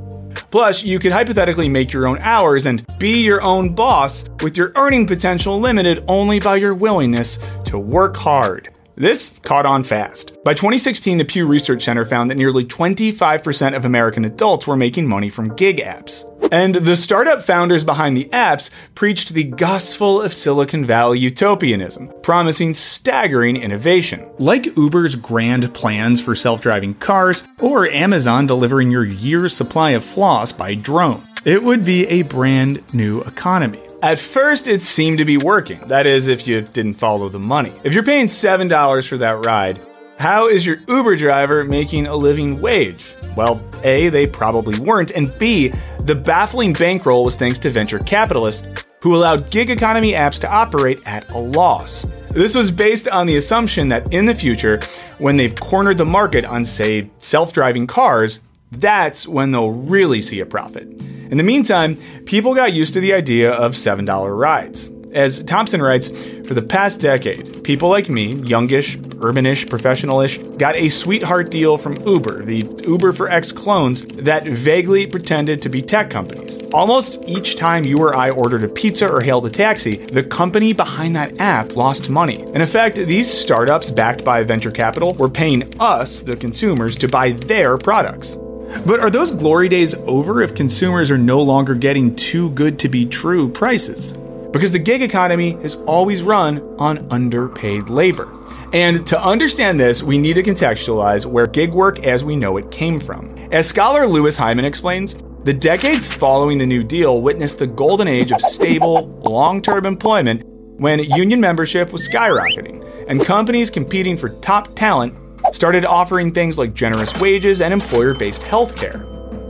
[0.51, 4.73] Plus, you could hypothetically make your own hours and be your own boss with your
[4.77, 8.76] earning potential limited only by your willingness to work hard.
[8.97, 10.43] This caught on fast.
[10.43, 15.07] By 2016, the Pew Research Center found that nearly 25% of American adults were making
[15.07, 16.25] money from gig apps.
[16.51, 22.73] And the startup founders behind the apps preached the gospel of Silicon Valley utopianism, promising
[22.73, 24.27] staggering innovation.
[24.39, 30.05] Like Uber's grand plans for self driving cars, or Amazon delivering your year's supply of
[30.05, 31.23] floss by drone.
[31.45, 33.83] It would be a brand new economy.
[34.07, 35.81] At first, it seemed to be working.
[35.89, 37.73] That is, if you didn't follow the money.
[37.83, 39.81] If you're paying $7 for that ride,
[40.17, 43.17] how is your Uber driver making a living wage?
[43.37, 48.85] Well, A, they probably weren't, and B, the baffling bankroll was thanks to venture capitalists
[49.03, 52.07] who allowed gig economy apps to operate at a loss.
[52.31, 54.79] This was based on the assumption that in the future,
[55.19, 58.39] when they've cornered the market on, say, self driving cars,
[58.73, 60.85] that's when they'll really see a profit.
[61.31, 64.91] In the meantime, people got used to the idea of $7 rides.
[65.13, 66.09] As Thompson writes,
[66.47, 71.97] for the past decade, people like me, youngish, urbanish, professionalish, got a sweetheart deal from
[72.07, 76.63] Uber, the Uber for X clones that vaguely pretended to be tech companies.
[76.75, 80.75] Almost each time you or I ordered a pizza or hailed a taxi, the company
[80.75, 82.43] behind that app lost money.
[82.55, 87.31] In effect, these startups backed by venture capital were paying us, the consumers, to buy
[87.31, 88.37] their products.
[88.85, 92.89] But are those glory days over if consumers are no longer getting too good to
[92.89, 94.13] be true prices?
[94.53, 98.33] Because the gig economy has always run on underpaid labor.
[98.73, 102.71] And to understand this, we need to contextualize where gig work as we know it
[102.71, 103.35] came from.
[103.53, 108.33] As scholar Louis Hyman explains, the decades following the New Deal witnessed the golden age
[108.33, 110.45] of stable, long term employment
[110.79, 115.15] when union membership was skyrocketing and companies competing for top talent
[115.53, 119.01] started offering things like generous wages and employer based healthcare.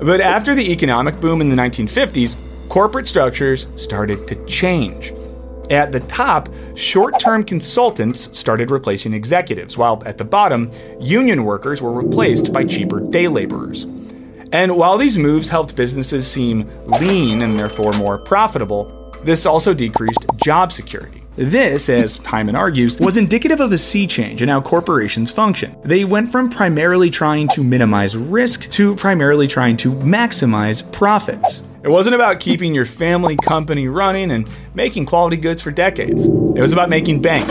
[0.01, 2.37] But after the economic boom in the 1950s,
[2.69, 5.13] corporate structures started to change.
[5.71, 10.71] At the top, short term consultants started replacing executives, while at the bottom,
[11.01, 13.85] union workers were replaced by cheaper day laborers.
[14.53, 20.25] And while these moves helped businesses seem lean and therefore more profitable, this also decreased
[20.45, 21.26] job security.
[21.37, 25.77] This, as Hyman argues, was indicative of a sea change in how corporations function.
[25.85, 31.63] They went from primarily trying to minimize risk to primarily trying to maximize profits.
[31.83, 36.25] It wasn't about keeping your family company running and making quality goods for decades.
[36.25, 37.47] It was about making bank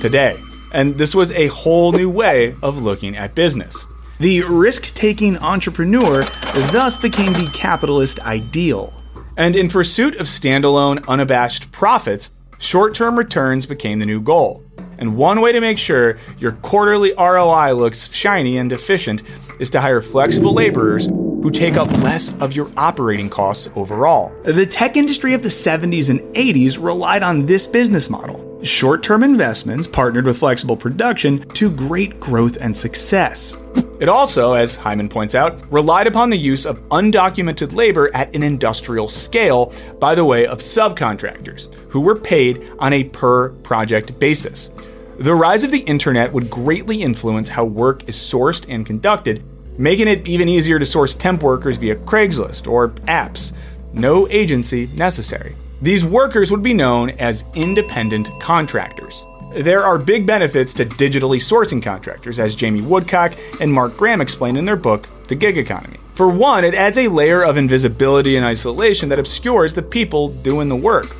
[0.00, 0.38] today.
[0.72, 3.86] And this was a whole new way of looking at business.
[4.20, 6.22] The risk taking entrepreneur
[6.70, 8.94] thus became the capitalist ideal.
[9.36, 14.62] And in pursuit of standalone, unabashed profits, Short term returns became the new goal.
[14.98, 19.22] And one way to make sure your quarterly ROI looks shiny and efficient
[19.60, 24.34] is to hire flexible laborers who take up less of your operating costs overall.
[24.44, 29.22] The tech industry of the 70s and 80s relied on this business model short term
[29.22, 33.54] investments partnered with flexible production to great growth and success.
[33.98, 38.42] It also, as Hyman points out, relied upon the use of undocumented labor at an
[38.42, 44.70] industrial scale by the way of subcontractors, who were paid on a per project basis.
[45.18, 49.42] The rise of the internet would greatly influence how work is sourced and conducted,
[49.78, 53.54] making it even easier to source temp workers via Craigslist or apps.
[53.94, 55.56] No agency necessary.
[55.80, 59.24] These workers would be known as independent contractors.
[59.56, 64.54] There are big benefits to digitally sourcing contractors, as Jamie Woodcock and Mark Graham explain
[64.54, 65.96] in their book, The Gig Economy.
[66.12, 70.68] For one, it adds a layer of invisibility and isolation that obscures the people doing
[70.68, 71.16] the work.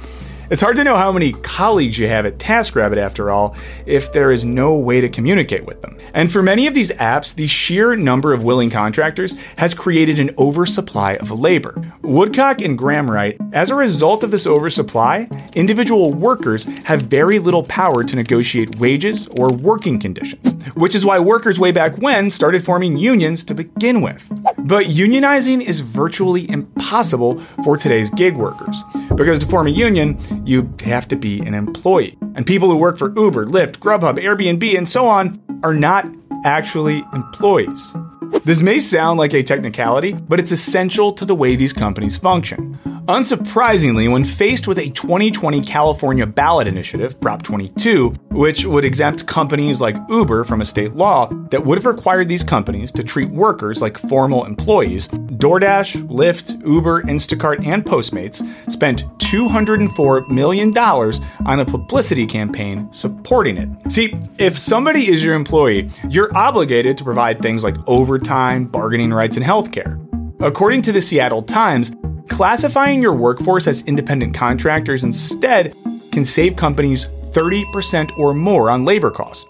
[0.49, 4.31] It's hard to know how many colleagues you have at TaskRabbit, after all, if there
[4.31, 5.99] is no way to communicate with them.
[6.15, 10.31] And for many of these apps, the sheer number of willing contractors has created an
[10.39, 11.75] oversupply of labor.
[12.03, 17.65] Woodcock and Graham write As a result of this oversupply, individual workers have very little
[17.65, 22.65] power to negotiate wages or working conditions, which is why workers way back when started
[22.65, 24.29] forming unions to begin with.
[24.59, 28.83] But unionizing is virtually impossible for today's gig workers,
[29.17, 32.17] because to form a union, you have to be an employee.
[32.35, 36.07] And people who work for Uber, Lyft, Grubhub, Airbnb, and so on are not
[36.45, 37.95] actually employees.
[38.45, 42.79] This may sound like a technicality, but it's essential to the way these companies function.
[43.07, 49.81] Unsurprisingly, when faced with a 2020 California ballot initiative, Prop 22, which would exempt companies
[49.81, 53.81] like Uber from a state law that would have required these companies to treat workers
[53.81, 58.43] like formal employees, DoorDash, Lyft, Uber, Instacart, and Postmates
[58.73, 63.69] spent $204 million on a publicity campaign supporting it.
[63.93, 69.37] See, if somebody is your employee, you're obligated to provide things like overtime, bargaining rights,
[69.37, 70.03] and healthcare.
[70.41, 71.93] According to the Seattle Times,
[72.37, 75.75] Classifying your workforce as independent contractors instead
[76.13, 79.47] can save companies 30% or more on labor costs.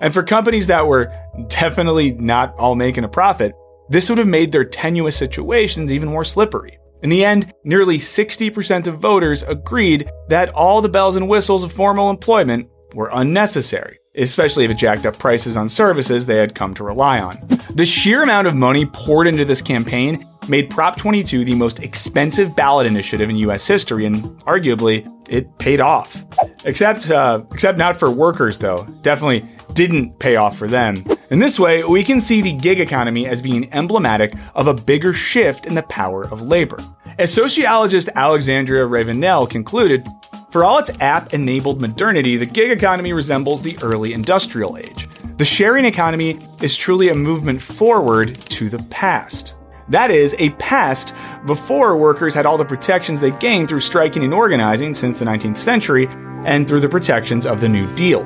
[0.00, 1.12] And for companies that were
[1.48, 3.56] definitely not all making a profit,
[3.88, 6.78] this would have made their tenuous situations even more slippery.
[7.02, 11.72] In the end, nearly 60% of voters agreed that all the bells and whistles of
[11.72, 16.74] formal employment were unnecessary, especially if it jacked up prices on services they had come
[16.74, 17.36] to rely on.
[17.74, 22.56] The sheer amount of money poured into this campaign made Prop 22 the most expensive
[22.56, 23.66] ballot initiative in U.S.
[23.66, 24.16] history, and
[24.46, 26.24] arguably, it paid off.
[26.64, 28.84] Except, uh, except not for workers, though.
[29.02, 29.44] Definitely
[29.74, 31.04] didn't pay off for them.
[31.30, 35.12] In this way, we can see the gig economy as being emblematic of a bigger
[35.12, 36.78] shift in the power of labor.
[37.18, 40.06] As sociologist Alexandrea Ravenelle concluded,
[40.50, 45.06] for all its app enabled modernity, the gig economy resembles the early industrial age.
[45.36, 49.54] The sharing economy is truly a movement forward to the past.
[49.88, 51.14] That is, a past
[51.46, 55.56] before workers had all the protections they gained through striking and organizing since the 19th
[55.56, 56.08] century
[56.44, 58.22] and through the protections of the New Deal.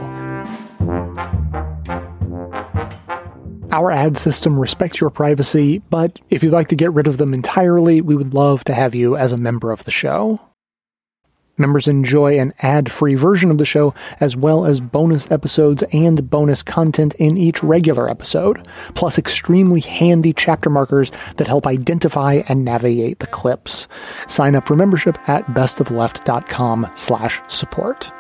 [3.72, 7.32] Our ad system respects your privacy, but if you'd like to get rid of them
[7.32, 10.40] entirely, we would love to have you as a member of the show.
[11.58, 16.30] Members enjoy an ad free version of the show, as well as bonus episodes and
[16.30, 22.64] bonus content in each regular episode, plus extremely handy chapter markers that help identify and
[22.64, 23.86] navigate the clips.
[24.28, 28.10] Sign up for membership at bestofleft.com slash support.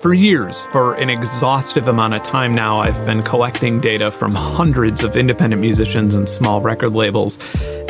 [0.00, 5.04] For years, for an exhaustive amount of time now, I've been collecting data from hundreds
[5.04, 7.38] of independent musicians and small record labels.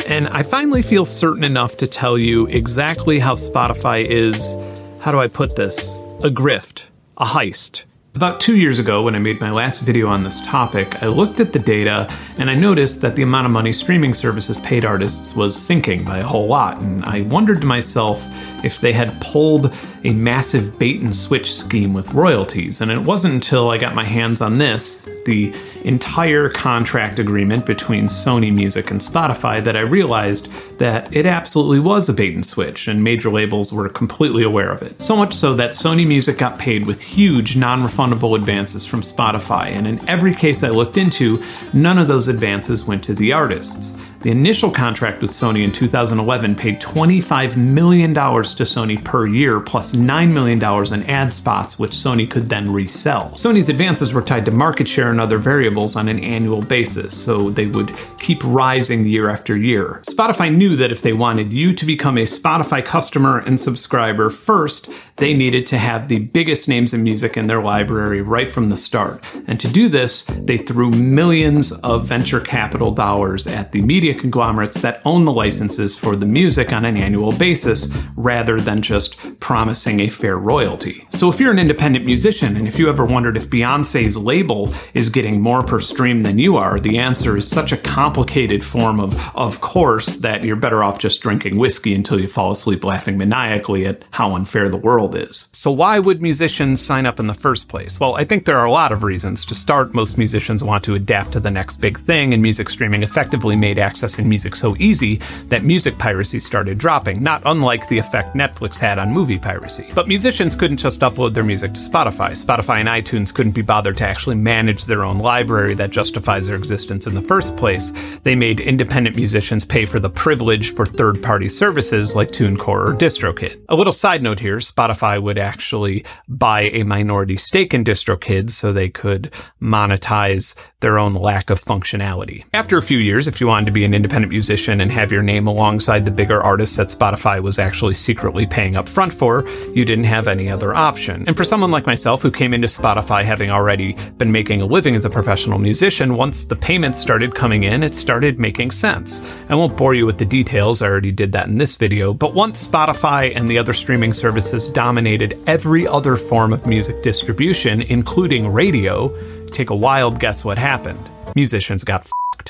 [0.05, 4.57] And I finally feel certain enough to tell you exactly how Spotify is,
[4.99, 6.83] how do I put this, a grift,
[7.17, 7.85] a heist.
[8.13, 11.39] About two years ago, when I made my last video on this topic, I looked
[11.39, 15.33] at the data and I noticed that the amount of money streaming services paid artists
[15.33, 16.81] was sinking by a whole lot.
[16.81, 18.27] And I wondered to myself
[18.65, 22.81] if they had pulled a massive bait and switch scheme with royalties.
[22.81, 25.53] And it wasn't until I got my hands on this, the
[25.83, 32.09] entire contract agreement between Sony Music and Spotify, that I realized that it absolutely was
[32.09, 35.01] a bait and switch, and major labels were completely aware of it.
[35.01, 39.67] So much so that Sony Music got paid with huge non refundable advances from Spotify,
[39.67, 41.43] and in every case I looked into,
[41.73, 43.95] none of those advances went to the artists.
[44.21, 49.93] The initial contract with Sony in 2011 paid $25 million to Sony per year, plus
[49.93, 50.63] $9 million
[50.93, 53.31] in ad spots, which Sony could then resell.
[53.31, 57.49] Sony's advances were tied to market share and other variables on an annual basis, so
[57.49, 59.99] they would keep rising year after year.
[60.05, 64.87] Spotify knew that if they wanted you to become a Spotify customer and subscriber first,
[65.15, 68.77] they needed to have the biggest names in music in their library right from the
[68.77, 69.23] start.
[69.47, 74.21] And to do this, they threw millions of venture capital dollars at the media media
[74.21, 79.15] conglomerates that own the licenses for the music on an annual basis rather than just
[79.39, 81.05] promising a fair royalty.
[81.11, 85.09] So if you're an independent musician and if you ever wondered if Beyonce's label is
[85.09, 89.11] getting more per stream than you are, the answer is such a complicated form of
[89.35, 93.85] of course that you're better off just drinking whiskey until you fall asleep laughing maniacally
[93.85, 95.47] at how unfair the world is.
[95.53, 97.99] So why would musicians sign up in the first place?
[97.99, 99.45] Well, I think there are a lot of reasons.
[99.45, 103.03] To start, most musicians want to adapt to the next big thing, and music streaming
[103.03, 108.35] effectively made accessing music so easy that music piracy started dropping, not unlike the effect
[108.35, 109.87] Netflix had on movie piracy.
[109.93, 112.31] But musicians couldn't just upload their music to Spotify.
[112.31, 116.55] Spotify and iTunes couldn't be bothered to actually manage their own library that justifies their
[116.55, 117.91] existence in the first place.
[118.23, 122.93] They made independent musicians pay for the privilege for third party services like TuneCore or
[122.93, 123.63] DistroKid.
[123.69, 128.71] A little side note here Spotify would actually buy a minority stake in DistroKid so
[128.71, 129.31] they could
[129.61, 132.43] monetize their own lack of functionality.
[132.53, 135.23] After a few years, if you wanted to be an independent musician and have your
[135.23, 139.85] name alongside the bigger artists that Spotify was actually secretly paying up front for, you
[139.85, 141.23] didn't have any other option.
[141.27, 144.95] And for someone like myself who came into Spotify having already been making a living
[144.95, 149.21] as a professional musician, once the payments started coming in, it started making sense.
[149.49, 152.33] I won't bore you with the details, I already did that in this video, but
[152.33, 158.47] once Spotify and the other streaming services dominated every other form of music distribution, including
[158.47, 159.09] radio,
[159.47, 160.99] take a wild guess what happened.
[161.35, 162.05] Musicians got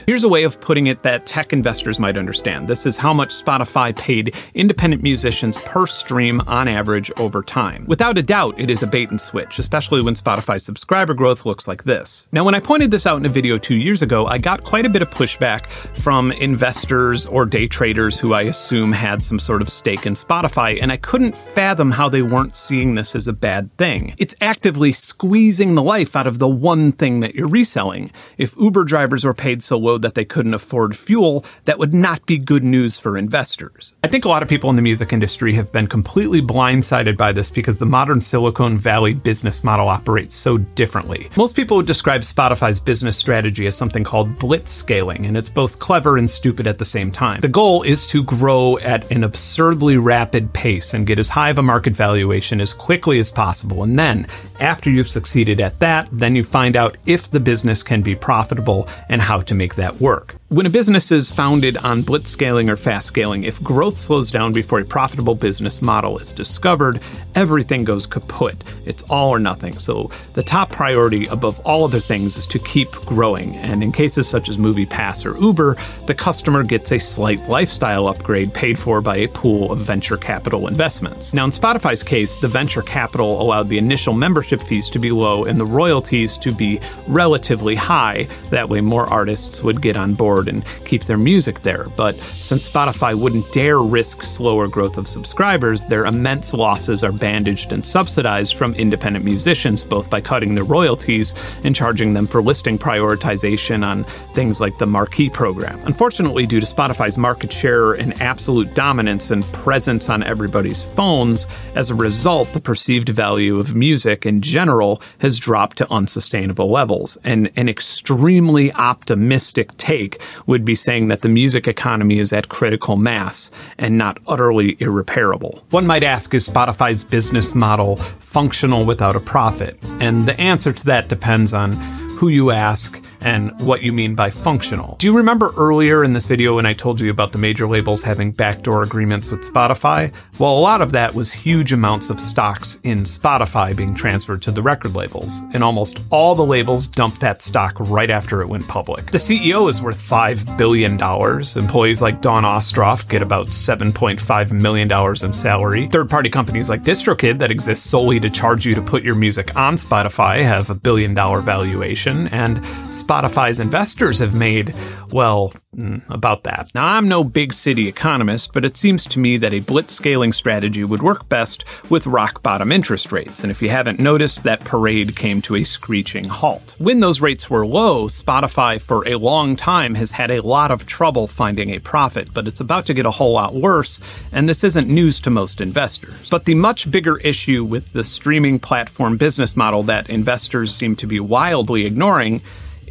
[0.06, 2.68] Here's a way of putting it that tech investors might understand.
[2.68, 7.86] This is how much Spotify paid independent musicians per stream on average over time.
[7.88, 11.68] Without a doubt, it is a bait and switch, especially when Spotify's subscriber growth looks
[11.68, 12.28] like this.
[12.32, 14.86] Now, when I pointed this out in a video two years ago, I got quite
[14.86, 19.62] a bit of pushback from investors or day traders who I assume had some sort
[19.62, 23.34] of stake in Spotify, and I couldn't fathom how they weren't seeing this as a
[23.34, 24.16] bad thing.
[24.18, 28.12] It's actively squeezing the life out of the one thing that you're reselling.
[28.38, 32.26] If Uber drivers were paid so low that they couldn't afford fuel, that would not
[32.26, 33.94] be good news for investors.
[34.04, 37.32] I think a lot of people in the music industry have been completely blindsided by
[37.32, 41.30] this because the modern Silicon Valley business model operates so differently.
[41.36, 45.80] Most people would describe Spotify's business strategy as something called blitz scaling, and it's both
[45.80, 47.42] clever and stupid at the same time.
[47.42, 51.58] The goal is to grow at an absurdly rapid pace and get as high of
[51.58, 53.84] a market valuation as quickly as possible.
[53.84, 54.28] And then,
[54.60, 58.88] after you've succeeded at that, then you find out if the business can be profitable
[59.10, 60.36] and how to make that work.
[60.52, 64.52] When a business is founded on blitz scaling or fast scaling, if growth slows down
[64.52, 67.00] before a profitable business model is discovered,
[67.36, 68.62] everything goes kaput.
[68.84, 69.80] It's all or nothing.
[69.80, 73.56] So the top priority above all other things is to keep growing.
[73.56, 75.78] And in cases such as MoviePass or Uber,
[76.08, 80.68] the customer gets a slight lifestyle upgrade paid for by a pool of venture capital
[80.68, 81.34] investments.
[81.34, 85.46] Now, in Spotify's case, the venture capital allowed the initial membership fees to be low
[85.46, 88.28] and the royalties to be relatively high.
[88.50, 91.88] That way, more artists would get on board and keep their music there.
[91.96, 97.72] But since Spotify wouldn't dare risk slower growth of subscribers, their immense losses are bandaged
[97.72, 102.78] and subsidized from independent musicians, both by cutting their royalties and charging them for listing
[102.78, 105.80] prioritization on things like the Marquee program.
[105.86, 111.90] Unfortunately, due to Spotify's market share and absolute dominance and presence on everybody's phones, as
[111.90, 117.18] a result, the perceived value of music in general has dropped to unsustainable levels.
[117.24, 122.98] And an extremely optimistic take would be saying that the music economy is at critical
[122.98, 125.64] mass and not utterly irreparable.
[125.70, 129.78] One might ask is Spotify's business model functional without a profit?
[130.00, 131.74] And the answer to that depends on
[132.18, 134.96] who you ask and what you mean by functional.
[134.98, 138.04] Do you remember earlier in this video when I told you about the major labels
[138.04, 140.12] having backdoor agreements with Spotify?
[140.40, 144.52] Well, a lot of that was huge amounts of stocks in Spotify being transferred to
[144.52, 148.68] the record labels, and almost all the labels dumped that stock right after it went
[148.68, 149.12] public.
[149.12, 150.94] The CEO is worth $5 billion.
[150.94, 154.92] Employees like Dawn Ostroff get about $7.5 million
[155.24, 155.88] in salary.
[155.88, 159.56] Third party companies like DistroKid, that exist solely to charge you to put your music
[159.56, 162.64] on Spotify, have a billion dollar valuation, and
[163.12, 164.74] Spotify's investors have made,
[165.12, 166.72] well, mm, about that.
[166.74, 170.32] Now, I'm no big city economist, but it seems to me that a blitz scaling
[170.32, 173.42] strategy would work best with rock bottom interest rates.
[173.42, 176.74] And if you haven't noticed, that parade came to a screeching halt.
[176.78, 180.88] When those rates were low, Spotify for a long time has had a lot of
[180.88, 184.00] trouble finding a profit, but it's about to get a whole lot worse,
[184.32, 186.30] and this isn't news to most investors.
[186.30, 191.08] But the much bigger issue with the streaming platform business model that investors seem to
[191.08, 192.42] be wildly ignoring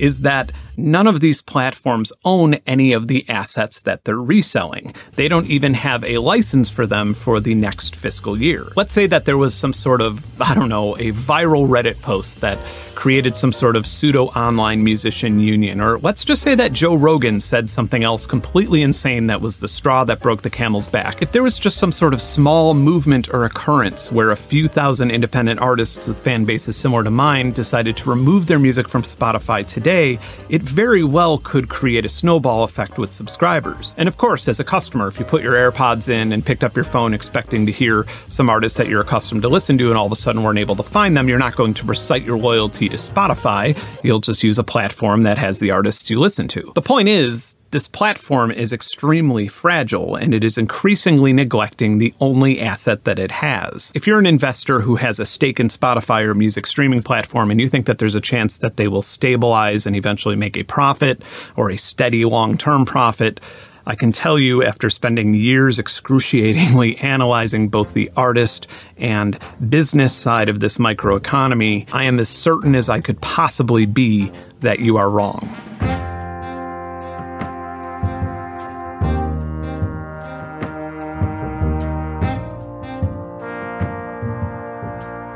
[0.00, 4.94] is that none of these platforms own any of the assets that they're reselling.
[5.12, 8.66] They don't even have a license for them for the next fiscal year.
[8.76, 12.40] Let's say that there was some sort of, I don't know, a viral Reddit post
[12.40, 12.58] that
[13.00, 15.80] created some sort of pseudo online musician union.
[15.80, 19.68] Or let's just say that Joe Rogan said something else completely insane that was the
[19.68, 21.22] straw that broke the camel's back.
[21.22, 25.12] If there was just some sort of small movement or occurrence where a few thousand
[25.12, 29.66] independent artists with fan bases similar to mine decided to remove their music from Spotify
[29.66, 30.18] today,
[30.50, 33.94] it very well could create a snowball effect with subscribers.
[33.96, 36.76] And of course, as a customer, if you put your AirPods in and picked up
[36.76, 40.06] your phone expecting to hear some artists that you're accustomed to listen to and all
[40.06, 42.88] of a sudden weren't able to find them, you're not going to recite your loyalty
[42.88, 43.78] to Spotify.
[44.02, 46.72] You'll just use a platform that has the artists you listen to.
[46.74, 52.60] The point is, this platform is extremely fragile and it is increasingly neglecting the only
[52.60, 53.92] asset that it has.
[53.94, 57.60] If you're an investor who has a stake in Spotify or music streaming platform and
[57.60, 61.22] you think that there's a chance that they will stabilize and eventually make a profit
[61.56, 63.40] or a steady long term profit,
[63.86, 68.66] I can tell you after spending years excruciatingly analyzing both the artist
[68.98, 74.32] and business side of this microeconomy, I am as certain as I could possibly be
[74.60, 75.48] that you are wrong.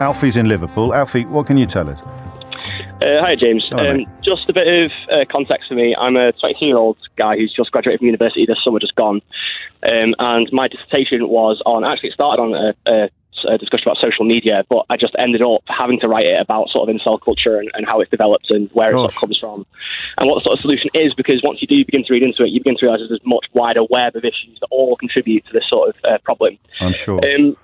[0.04, 0.92] Alfie's in Liverpool.
[0.92, 1.98] Alfie, what can you tell us?
[3.00, 3.64] Uh, hi, James.
[3.72, 5.96] Hi, um, just a bit of uh, context for me.
[5.98, 9.22] I'm a 22 year old guy who's just graduated from university this summer, just gone.
[9.82, 13.08] Um, and my dissertation was on, actually, it started on a, a,
[13.48, 16.68] a discussion about social media, but I just ended up having to write it about
[16.68, 19.38] sort of incel culture and, and how it's developed and where it sort of comes
[19.38, 19.64] from
[20.18, 21.14] and what the sort of solution is.
[21.14, 23.28] Because once you do begin to read into it, you begin to realise there's a
[23.28, 26.58] much wider web of issues that all contribute to this sort of uh, problem.
[26.80, 27.20] I'm sure.
[27.24, 27.56] Um,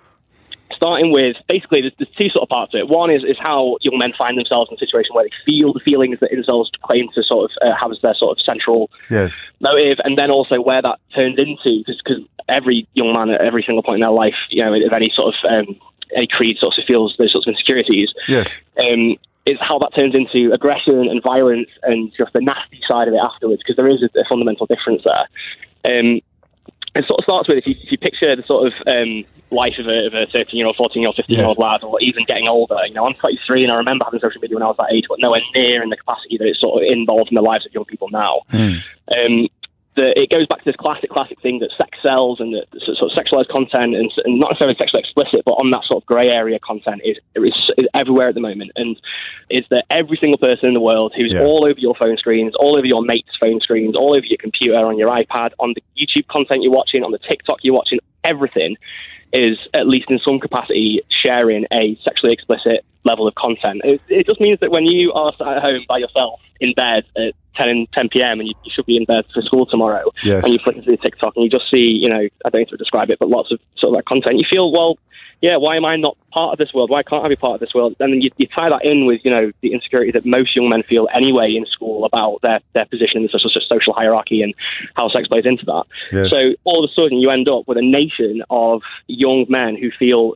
[0.75, 2.89] starting with basically there's, there's two sort of parts to it.
[2.89, 5.81] One is is how young men find themselves in a situation where they feel the
[5.81, 9.33] feelings that incels claim to sort of uh, have as their sort of central yes.
[9.61, 13.83] motive, and then also where that turns into because every young man at every single
[13.83, 15.77] point in their life, you know, of any sort of um,
[16.17, 18.11] any creed, sort of feels those sorts of insecurities.
[18.29, 18.57] Yes.
[18.79, 19.17] Um,
[19.47, 23.21] is how that turns into aggression and violence and just the nasty side of it
[23.23, 25.99] afterwards, because there is a, a fundamental difference there.
[25.99, 26.21] Um,
[26.95, 29.75] it sort of starts with if you, if you picture the sort of um, life
[29.79, 32.01] of a, of a 13 year old, 14 year old, 15 year old lad, or
[32.01, 32.77] even getting older.
[32.87, 35.05] You know, I'm 23 and I remember having social media when I was that age,
[35.09, 37.73] but nowhere near in the capacity that it's sort of involved in the lives of
[37.73, 38.41] young people now.
[39.17, 39.49] Um,
[39.97, 43.11] the, it goes back to this classic, classic thing that sex sells and that sort
[43.11, 46.29] of sexualized content and, and not necessarily sexually explicit, but on that sort of grey
[46.29, 48.71] area content is, is, is everywhere at the moment.
[48.77, 48.97] And
[49.51, 51.43] is that every single person in the world who's Yeah.
[51.43, 54.79] all over your phone screens, all over your mates' phone screens, all over your computer,
[54.79, 58.77] on your iPad, on the YouTube content you're watching, on the TikTok you're watching, everything
[59.33, 63.81] is at least in some capacity sharing a sexually explicit level of content.
[63.85, 67.05] It, it just means that when you are sat at home by yourself in bed
[67.17, 68.41] at 10 and 10 p.m.
[68.41, 70.45] and you, you should be in bed for school tomorrow, Yes.
[70.45, 72.71] and you flick through TikTok and you just see, you know, I don't know how
[72.71, 74.99] to describe it, but lots of sort of that content, you feel, well,
[75.43, 76.91] yeah, why am I not part of this world?
[76.91, 77.97] Why can't I be part of this world?
[77.99, 80.69] And then you, you tie that in with, you know, the insecurity that most young
[80.69, 84.55] men feel anyway in school about their, their position in the social, social hierarchy and
[84.97, 85.85] how sex plays into that.
[86.13, 86.29] Yes.
[86.31, 89.91] So all of a sudden you end up with a nation of young men who
[89.99, 90.35] feel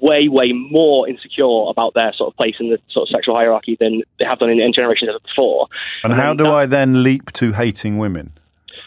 [0.00, 3.76] way, way more insecure about their sort of place in the sort of sexual hierarchy
[3.78, 5.68] than they have done in, in generations before.
[6.04, 8.32] And how um, do I then leap to hating women?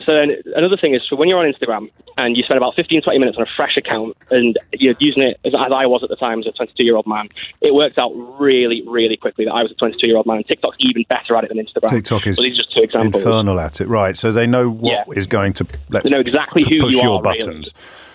[0.06, 3.02] So then another thing is, so when you're on Instagram and you spend about 15,
[3.04, 6.10] 20 minutes on a fresh account and you're using it as, as I was at
[6.10, 7.30] the time as a 22 year old man,
[7.62, 10.38] it works out really, really quickly that I was a 22 year old man.
[10.38, 11.90] And TikTok's even better at it than Instagram.
[11.90, 13.24] TikTok is these are just two examples.
[13.24, 14.18] infernal at it, right?
[14.18, 15.30] So they know what is Yeah.
[15.30, 17.64] going to let's They know exactly who push you your are, really.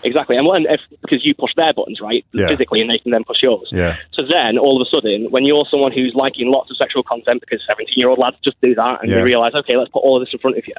[0.05, 2.49] Exactly, and one if, because you push their buttons, right, Yeah.
[2.49, 3.69] physically, and they can then push yours.
[3.73, 3.97] Yeah.
[4.13, 7.41] So then, all of a sudden, when you're someone who's liking lots of sexual content,
[7.41, 9.17] because 17 year old lads just do that, and Yeah.
[9.19, 10.75] they realise, okay, let's put all of this in front of you.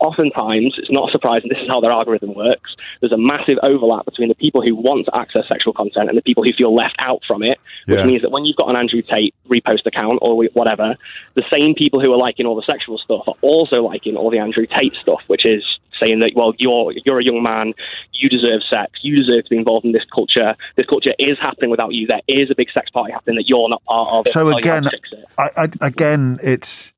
[0.00, 1.48] Oftentimes, it's not surprising.
[1.48, 2.76] This is how their algorithm works.
[3.00, 6.22] There's a massive overlap between the people who want to access sexual content and the
[6.22, 7.58] people who feel left out from it.
[7.86, 8.06] Which Yeah.
[8.06, 10.96] means that when you've got an Andrew Tate repost account or whatever,
[11.34, 14.38] the same people who are liking all the sexual stuff are also liking all the
[14.38, 15.64] Andrew Tate stuff, which is
[16.00, 17.74] saying that well you're you're a young man
[18.12, 21.70] you deserve sex you deserve to be involved in this culture this culture is happening
[21.70, 24.38] without you there is a big sex party happening that you're not part of So
[24.38, 25.24] Tell you how to again, it.
[25.36, 26.92] I, I, again, it's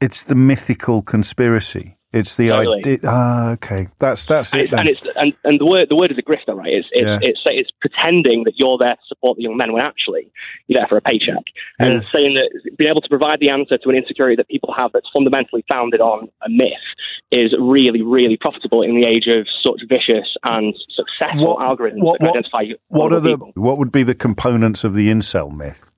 [0.00, 1.96] it's the mythical conspiracy.
[2.14, 2.78] It's the Totally.
[2.78, 2.98] idea.
[3.04, 4.80] Ah, okay, that's that's and it then.
[4.80, 6.72] and it's and, and the word the word is a grifter, right?
[6.72, 7.18] It's it's, Yeah.
[7.22, 10.30] it's it's pretending that you're there to support the young men when actually
[10.68, 11.44] you're there for a paycheck,
[11.78, 12.08] and Yeah.
[12.12, 15.08] saying that being able to provide the answer to an insecurity that people have that's
[15.12, 16.86] fundamentally founded on a myth
[17.32, 22.20] is really really profitable in the age of such vicious and successful What- algorithms what-
[22.20, 23.52] that what- identify What are the people.
[23.56, 25.90] what would be the components of the incel myth?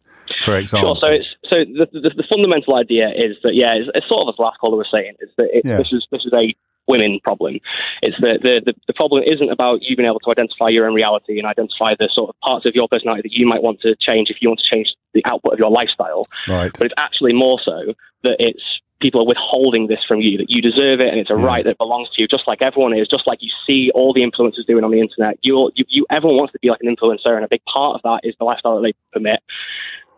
[0.47, 0.95] For example?
[0.95, 1.01] Sure.
[1.01, 4.35] So it's so the, the, the fundamental idea is that yeah, it's, it's sort of
[4.35, 5.77] as last caller was saying, is that it's, Yeah.
[5.77, 6.55] this is this is a
[6.89, 7.59] women problem.
[8.01, 10.95] It's that the, the the problem isn't about you being able to identify your own
[10.95, 13.97] reality and identify the sort of parts of your personality that you might want to
[14.01, 16.25] change if you want to change the output of your lifestyle.
[16.49, 16.73] Right.
[16.73, 17.93] But it's actually more so
[18.23, 18.63] that it's
[19.01, 21.77] people are withholding this from you, that you deserve it and it's a right that
[21.77, 24.85] belongs to you, just like everyone is, just like you see all the influencers doing
[24.85, 25.39] on the internet.
[25.43, 28.03] You, you, you everyone wants to be like an influencer, and a big part of
[28.03, 29.41] that is the lifestyle that they permit.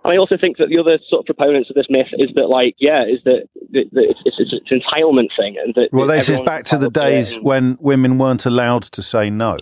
[0.08, 2.46] And I also think that the other sort of proponents of this myth is that,
[2.48, 6.06] like, yeah, is that, that, that it's, it's, it's an entitlement thing, and that Well,
[6.06, 9.02] this is back to the entitled to it days and- when women weren't allowed to
[9.02, 9.58] say no.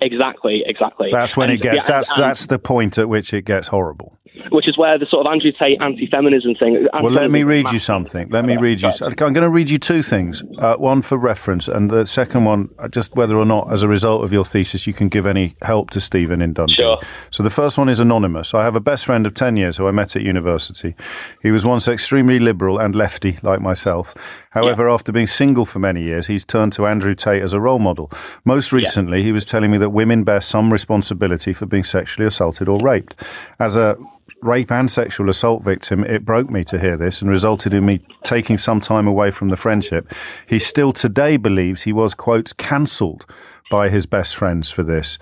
[0.00, 1.08] exactly, exactly.
[1.12, 1.84] That's when And- it gets.
[1.84, 4.16] yeah, That's and- that's the point at which it gets horrible.
[4.50, 6.86] Which is where the sort of Andrew Tate anti-feminism thing.
[6.92, 8.28] Well, let me read you something.
[8.30, 8.90] Let me read you.
[9.00, 10.42] I'm going to read you two things.
[10.58, 13.88] Uh, one for reference, and the second one, uh, just whether or not, as a
[13.88, 16.74] result of your thesis, you can give any help to Stephen in Dundee.
[16.76, 16.98] Sure.
[17.30, 18.54] So the first one is anonymous.
[18.54, 20.94] I have a best friend of 10 years who I met at university.
[21.42, 24.14] He was once extremely liberal and lefty, like myself.
[24.50, 27.80] However, after being single for many years, he's turned to Andrew Tate as a role
[27.80, 28.10] model.
[28.44, 32.68] Most recently, he was telling me that women bear some responsibility for being sexually assaulted
[32.68, 33.20] or raped.
[33.58, 33.96] As a
[34.42, 38.00] rape and sexual assault victim, it broke me to hear this and resulted in me
[38.24, 40.12] taking some time away from the friendship.
[40.46, 43.26] He still today believes he was, quotes, cancelled
[43.70, 45.18] by his best friends for this.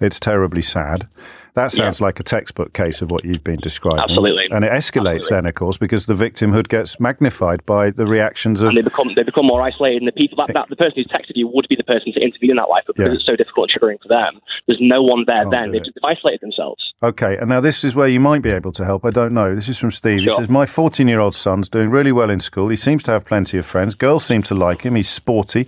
[0.00, 1.08] It's terribly sad.
[1.56, 4.00] That sounds like a textbook case of what you've been describing.
[4.00, 4.44] Absolutely.
[4.50, 8.68] And it escalates then, of course, because the victimhood gets magnified by the reactions of.
[8.68, 10.02] and they become they become more isolated.
[10.02, 10.52] And the people that, eh.
[10.52, 12.84] that the person who's texted you would be the person to intervene in that life,
[12.86, 13.16] but because Yeah.
[13.16, 15.72] it's so difficult and triggering for them, there's no one there Can't then.
[15.72, 16.92] They've, isolated themselves.
[17.02, 19.04] Okay, and now this is where you might be able to help.
[19.04, 19.54] I don't know.
[19.54, 20.20] This is from Steve.
[20.20, 20.36] He Sure.
[20.36, 22.68] says, My 14 year old son's doing really well in school.
[22.68, 23.94] He seems to have plenty of friends.
[23.94, 24.94] Girls seem to like him.
[24.94, 25.66] He's sporty,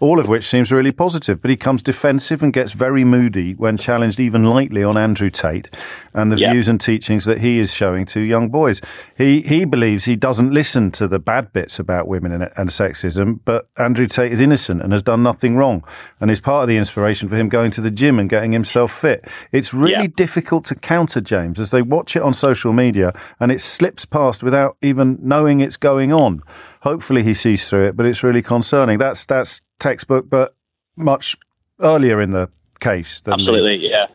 [0.00, 1.40] all of which seems really positive.
[1.40, 5.70] But he comes defensive and gets very moody when challenged even lightly on Andrew Tate
[6.14, 6.52] and the Yeah.
[6.52, 8.80] views and teachings that he is showing to young boys.
[9.16, 13.40] He, he believes he doesn't listen to the bad bits about women and, and sexism,
[13.44, 15.84] but Andrew Tate is innocent and has done nothing wrong
[16.20, 18.92] and is part of the inspiration for him going to the gym and getting himself
[18.92, 19.26] fit.
[19.52, 20.06] It's really Yeah.
[20.16, 24.42] difficult to counter James as they watch it on social media and it slips past
[24.42, 26.42] without even knowing it's going on.
[26.82, 28.98] Hopefully he sees through it, but it's really concerning.
[28.98, 30.54] That's that's textbook, but
[30.96, 31.36] much
[31.80, 32.48] earlier in the
[32.80, 34.06] case than the- Absolutely, yeah.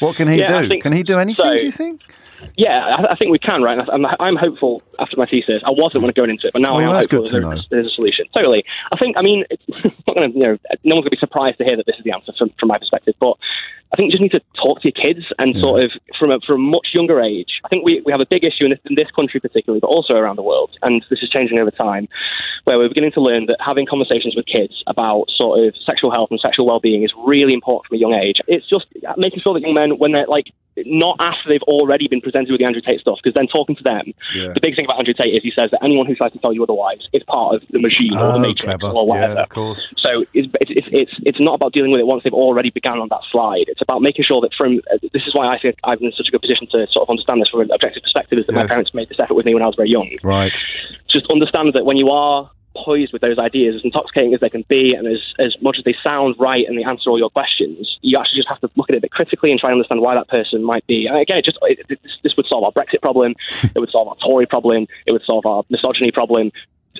[0.00, 0.68] What can he Yeah, do?
[0.68, 1.44] think- can he do anything?
[1.44, 2.02] so- do you think?
[2.56, 3.78] Yeah, I, I think we can, right?
[3.92, 5.60] I'm, I'm hopeful after my thesis.
[5.66, 7.86] I wasn't when going into it, but now Well, I am hopeful that there's, there's
[7.88, 8.26] a solution.
[8.32, 8.64] Totally.
[8.92, 9.62] I think, I mean, it's
[10.06, 11.96] not going to, you know, no one's going to be surprised to hear that this
[11.96, 13.34] is the answer from, from my perspective, but
[13.87, 15.60] I think you just need to talk to your kids and mm.
[15.60, 17.60] sort of from a, from a much younger age.
[17.64, 19.88] I think we, we have a big issue in this, in this country particularly, but
[19.88, 22.08] also around the world, and this is changing over time,
[22.64, 26.30] where we're beginning to learn that having conversations with kids about sort of sexual health
[26.30, 28.36] and sexual well-being is really important from a young age.
[28.46, 28.86] It's just
[29.16, 30.46] making sure that young men, when they're like
[30.86, 33.82] not after they've already been presented with the Andrew Tate stuff, because then talking to
[33.82, 34.52] them, Yeah.
[34.52, 36.52] the big thing about Andrew Tate is he says that anyone who tries to tell
[36.52, 38.86] you otherwise is part of the machine or the Oh, matrix clever.
[38.88, 39.34] or whatever.
[39.34, 39.86] Yeah, of course.
[39.96, 42.98] So it's, it's, it's, it's, it's not about dealing with it once they've already begun
[42.98, 43.64] on that slide.
[43.66, 46.28] It's about making sure that from, uh, this is why I think I'm in such
[46.28, 48.66] a good position to sort of understand this from an objective perspective, is that my
[48.68, 50.10] parents made this effort with me when I was very young.
[50.22, 50.52] Right.
[51.08, 54.64] Just understand that when you are poised with those ideas, as intoxicating as they can
[54.68, 57.98] be, and as, as much as they sound right and they answer all your questions,
[58.02, 60.02] you actually just have to look at it a bit critically and try and understand
[60.02, 61.06] why that person might be.
[61.06, 63.34] And again, just it- this, this would solve our Brexit problem,
[63.74, 66.52] it would solve our Tory problem, it would solve our misogyny problem.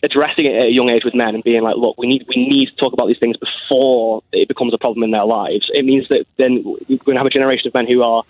[0.03, 2.49] Addressing it at a young age with men and being like, look, we need we
[2.49, 5.71] need to talk about these things before it becomes a problem in their lives.
[5.73, 8.23] It means that then we're going to have a generation of men who are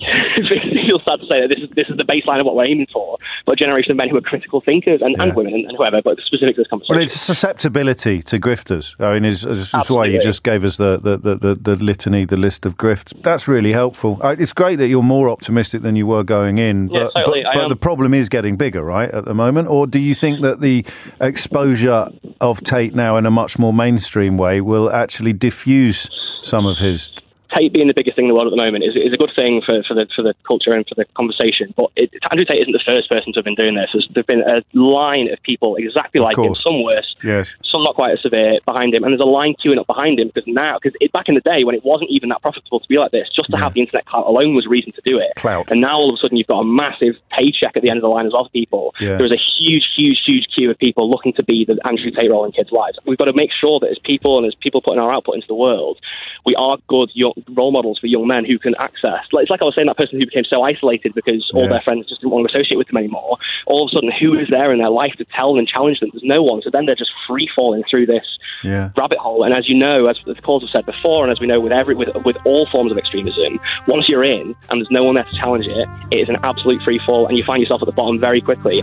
[0.86, 2.86] feels sad to say that this is this is the baseline of what we're aiming
[2.92, 5.76] for, but a generation of men who are critical thinkers and, and women and, and
[5.76, 6.96] whoever, but specific to this conversation.
[6.96, 8.94] Well, it's susceptibility to grifters.
[8.98, 11.76] I mean, it's, it's, it's why you just gave us the, the, the, the, the
[11.76, 13.14] litany, the list of grifts.
[13.22, 14.20] That's really helpful.
[14.22, 17.54] It's great that you're more optimistic than you were going in, Yeah, but, totally, but,
[17.54, 19.68] but the problem is getting bigger, right, at the moment?
[19.68, 20.84] Or do you think that the
[21.20, 22.08] exposure
[22.40, 26.10] of Tate now in a much more mainstream way will actually diffuse
[26.42, 27.10] some of his
[27.54, 29.32] Tate being the biggest thing in the world at the moment is, is a good
[29.34, 31.72] thing for, for the for the culture and for the conversation.
[31.76, 33.90] But it, Andrew Tate isn't the first person to have been doing this.
[33.92, 37.54] There's, there've been a line of people exactly like him, some worse, Yes.
[37.64, 40.28] some not quite as severe behind him, and there's a line queuing up behind him
[40.28, 42.98] because now, because back in the day when it wasn't even that profitable to be
[42.98, 45.32] like this, just to have the internet clout alone was reason to do it.
[45.36, 45.70] Clout.
[45.70, 48.02] And now all of a sudden you've got a massive paycheck at the end of
[48.02, 48.94] the line as well for people.
[49.00, 49.16] Yeah.
[49.16, 52.44] There's a huge, huge, huge queue of people looking to be the Andrew Tate role
[52.44, 52.98] in kids' lives.
[53.06, 55.46] We've got to make sure that as people and as people putting our output into
[55.46, 55.98] the world,
[56.44, 59.20] we are good, young, role models for young men who can access.
[59.32, 61.70] It's like I was saying, that person who became so isolated because all Yes.
[61.70, 63.36] their friends just didn't want to associate with them anymore.
[63.66, 66.00] All of a sudden, who is there in their life to tell them and challenge
[66.00, 66.10] them?
[66.12, 66.62] There's no one.
[66.62, 68.24] So then they're just free falling through this
[68.62, 68.90] Yeah.
[68.96, 69.42] rabbit hole.
[69.44, 71.72] And as you know, as the calls have said before, and as we know with
[71.72, 75.24] every with, with all forms of extremism, once you're in and there's no one there
[75.24, 77.92] to challenge it, it is an absolute free fall, and you find yourself at the
[77.92, 78.82] bottom very quickly.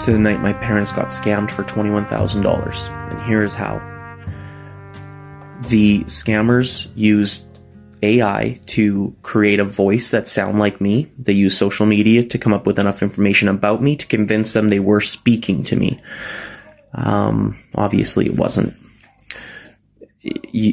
[0.00, 3.10] To the night my parents got scammed for $21,000.
[3.10, 3.78] And here's how.
[5.68, 7.46] The scammers used
[8.02, 11.10] AI to create a voice that sound like me.
[11.18, 14.68] They used social media to come up with enough information about me to convince them
[14.68, 15.98] they were speaking to me.
[16.92, 18.74] Um, obviously it wasn't.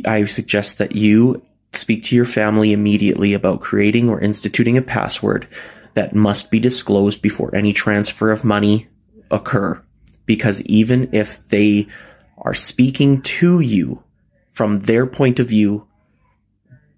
[0.06, 5.48] I suggest that you speak to your family immediately about creating or instituting a password
[5.94, 8.88] that must be disclosed before any transfer of money
[9.34, 9.84] occur.
[10.26, 11.88] Because even if they
[12.38, 14.04] are speaking to you
[14.52, 15.88] from their point of view,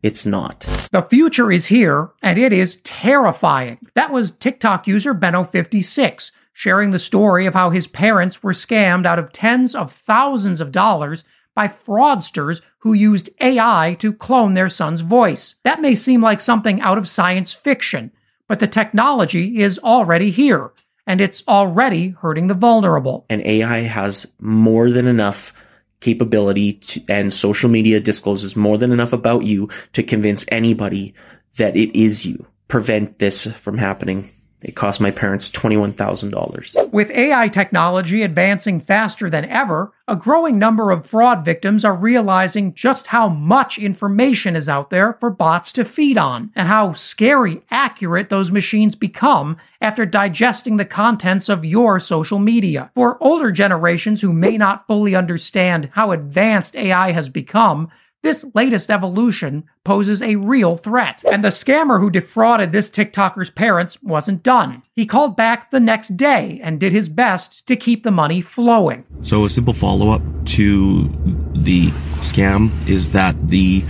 [0.04, 0.68] it's not.
[0.92, 3.80] The future is here, and it is terrifying.
[3.96, 9.20] That was TikTok user Benno56 sharing the story of how his parents were scammed out
[9.20, 15.02] of tens of thousands of dollars by fraudsters who used AI to clone their son's
[15.02, 15.56] voice.
[15.64, 18.12] That may seem like something out of science fiction,
[18.48, 20.72] but the technology is already here,
[21.08, 23.26] and it's already hurting the vulnerable.
[23.30, 25.54] And AI has more than enough
[26.00, 31.14] capability to, and social media discloses more than enough about you to convince anybody
[31.58, 32.46] that it is you.
[32.68, 34.30] Prevent this from happening.
[34.66, 36.92] It cost my parents $21,000.
[36.92, 42.74] With AI technology advancing faster than ever, a growing number of fraud victims are realizing
[42.74, 47.62] just how much information is out there for bots to feed on, and how scary
[47.70, 52.90] accurate those machines become after digesting the contents of your social media.
[52.96, 57.92] For older generations who may not fully understand how advanced AI has become,
[58.26, 61.24] this latest evolution poses a real threat.
[61.32, 64.82] And the scammer who defrauded this TikToker's parents wasn't done.
[64.94, 69.06] He called back the next day and did his best to keep the money flowing.
[69.22, 70.24] So, a simple follow up
[70.58, 71.08] to
[71.54, 71.90] the
[72.26, 73.84] scam is that the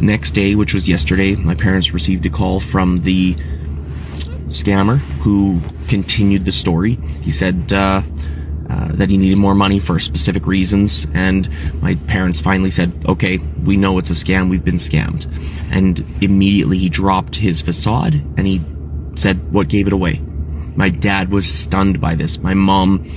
[0.00, 3.34] next day, which was yesterday, my parents received a call from the
[4.50, 6.94] scammer who continued the story.
[7.22, 8.02] He said, uh,
[8.70, 11.48] uh, that he needed more money for specific reasons, and
[11.82, 14.48] my parents finally said, "Okay, we know it's a scam.
[14.48, 15.26] We've been scammed."
[15.72, 18.60] And immediately he dropped his facade and he
[19.16, 20.20] said, "What gave it away?"
[20.76, 22.38] My dad was stunned by this.
[22.38, 23.10] My mom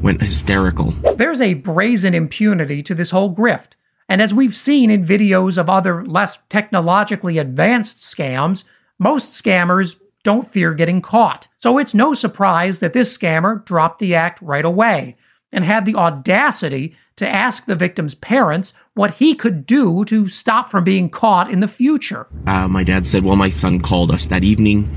[0.00, 0.92] went hysterical.
[1.16, 3.70] There's a brazen impunity to this whole grift.
[4.08, 8.64] And as we've seen in videos of other less technologically advanced scams,
[8.98, 11.46] most scammers don't fear getting caught.
[11.60, 15.16] So it's no surprise that this scammer dropped the act right away
[15.52, 20.68] and had the audacity to ask the victim's parents what he could do to stop
[20.68, 22.26] from being caught in the future.
[22.46, 24.88] Uh, my dad said, "Well, my son called us that evening,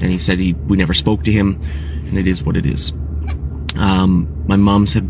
[0.00, 1.60] and he said he we never spoke to him,
[2.06, 2.92] and it is what it is."
[3.76, 5.04] Um, my mom said,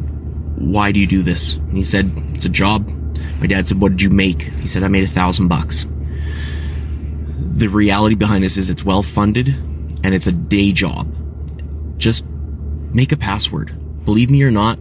[0.56, 2.90] "Why do you do this?" And he said, "It's a job."
[3.40, 5.86] My dad said, "What did you make?" He said, "I made a thousand bucks."
[7.56, 11.10] The reality behind this is it's well funded, and it's a day job.
[11.96, 12.26] Just
[12.92, 13.74] make a password.
[14.04, 14.78] Believe me or not,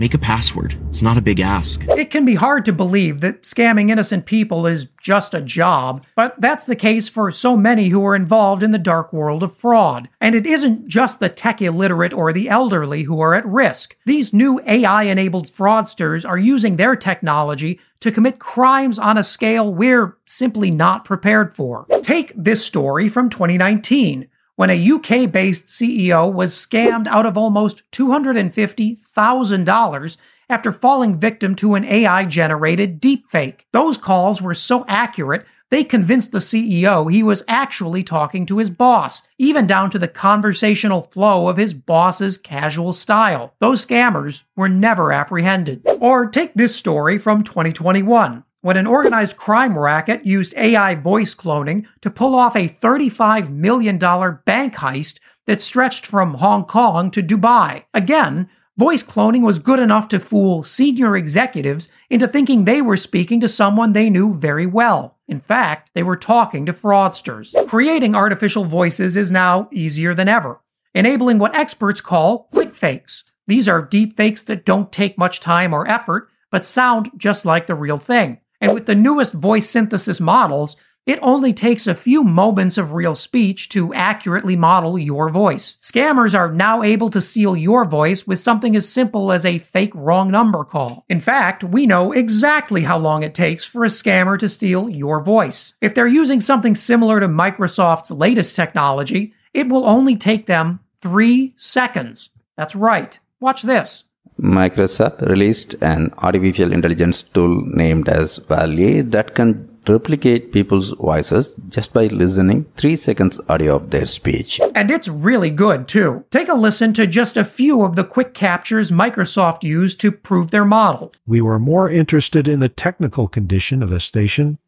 [0.00, 0.74] make a password.
[0.88, 1.84] It's not a big ask.
[1.90, 6.40] It can be hard to believe that scamming innocent people is just a job, but
[6.40, 10.08] that's the case for so many who are involved in the dark world of fraud.
[10.18, 13.94] And it isn't just the tech illiterate or the elderly who are at risk.
[14.06, 19.72] These new AI enabled fraudsters are using their technology to commit crimes on a scale
[19.72, 21.84] we're simply not prepared for.
[22.02, 27.88] Take this story from 2019 when a UK based CEO was scammed out of almost
[27.92, 30.16] $250,000
[30.48, 33.60] after falling victim to an AI generated deepfake.
[33.72, 38.70] Those calls were so accurate, they convinced the CEO he was actually talking to his
[38.70, 43.54] boss, even down to the conversational flow of his boss's casual style.
[43.60, 45.86] Those scammers were never apprehended.
[46.00, 51.86] Or take this story from 2021 when an organized crime racket used AI voice cloning
[52.00, 57.84] to pull off a $35 million bank heist that stretched from Hong Kong to Dubai.
[57.94, 63.40] Again, voice cloning was good enough to fool senior executives into thinking they were speaking
[63.40, 65.18] to someone they knew very well.
[65.26, 67.54] In fact, they were talking to fraudsters.
[67.66, 70.60] Creating artificial voices is now easier than ever,
[70.94, 73.24] enabling what experts call quick fakes.
[73.46, 77.66] These are deep fakes that don't take much time or effort, but sound just like
[77.66, 78.38] the real thing.
[78.60, 83.14] And with the newest voice synthesis models, It only takes a few moments of real
[83.14, 85.78] speech to accurately model your voice.
[85.80, 89.92] Scammers are now able to steal your voice with something as simple as a fake
[89.94, 91.04] wrong number call.
[91.08, 95.20] In fact, we know exactly how long it takes for a scammer to steal your
[95.22, 95.74] voice.
[95.80, 101.54] If they're using something similar to Microsoft's latest technology, it will only take them three
[101.56, 102.28] seconds.
[102.56, 103.18] That's right.
[103.40, 104.04] Watch this.
[104.40, 111.92] Microsoft released an artificial intelligence tool named as VALL-E that can replicate people's voices just
[111.92, 114.60] by listening 3 seconds audio of their speech.
[114.74, 116.24] And it's really good too.
[116.30, 120.50] Take a listen to just a few of the quick captures Microsoft used to prove
[120.50, 121.12] their model.
[121.26, 124.58] We were more interested in the technical condition of the station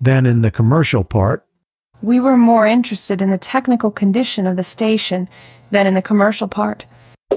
[0.00, 1.44] than in the commercial part.
[2.00, 5.28] We were more interested in the technical condition of the station
[5.72, 6.86] than in the commercial part.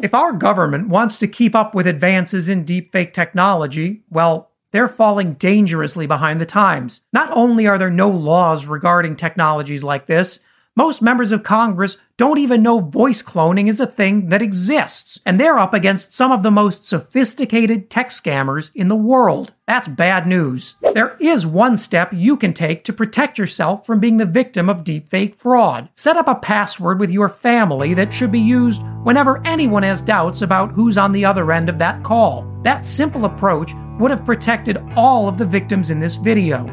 [0.02, 5.34] If our government wants to keep up with advances in deepfake technology, well, they're falling
[5.34, 7.02] dangerously behind the times.
[7.12, 10.40] Not only are there no laws regarding technologies like this,
[10.76, 15.38] most members of Congress don't even know voice cloning is a thing that exists, and
[15.38, 19.54] they're up against some of the most sophisticated tech scammers in the world.
[19.68, 20.78] That's bad news.
[20.94, 24.86] There is one step you can take to protect yourself from being the victim of
[24.86, 25.90] deepfake fraud.
[25.94, 30.42] Set up a password with your family that should be used whenever anyone has doubts
[30.42, 32.48] about who's on the other end of that call.
[32.64, 36.66] That simple approach would have protected all of the victims in this video,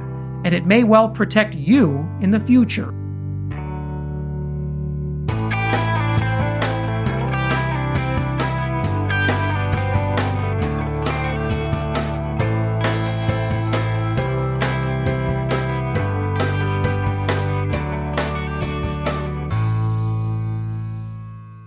[0.44, 2.97] and it may well protect you in the future.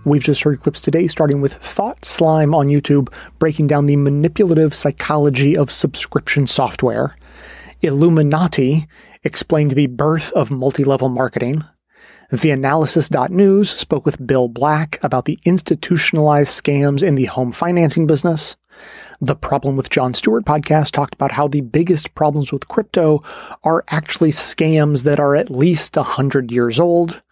[0.04, 4.74] We've just heard clips today, starting with Thought Slime on YouTube, breaking down the manipulative
[4.74, 7.16] psychology of subscription software.
[7.82, 8.88] Illuminaughtii
[9.22, 11.62] explained the birth of multi level marketing.
[12.32, 18.56] TheAnalysis.news spoke with Bill Black about the institutionalized scams in the home financing business.
[19.20, 23.22] The Problem with Jon Stewart podcast talked about how the biggest problems with crypto
[23.62, 27.22] are actually scams that are at least 100 years old.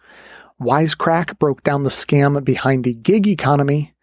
[0.61, 3.93] Wisecrack broke down the scam behind the gig economy.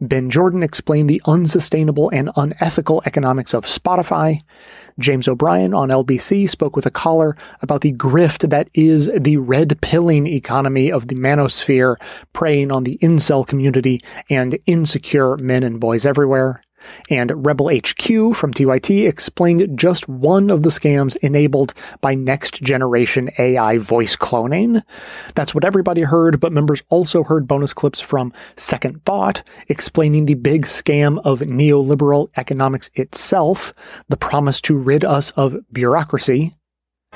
[0.00, 4.40] Ben Jordan explained the unsustainable and unethical economics of Spotify.
[4.98, 9.78] James O'Brien on LBC spoke with a caller about the grift that is the red
[9.82, 11.96] pilling economy of the manosphere,
[12.32, 16.62] preying on the incel community and insecure men and boys everywhere.
[17.10, 23.30] And Rebel HQ from TYT explained just one of the scams enabled by next generation
[23.38, 24.82] AI voice cloning.
[25.34, 30.34] That's what everybody heard, but members also heard bonus clips from Second Thought explaining the
[30.34, 33.72] big scam of neoliberal economics itself,
[34.08, 36.52] the promise to rid us of bureaucracy,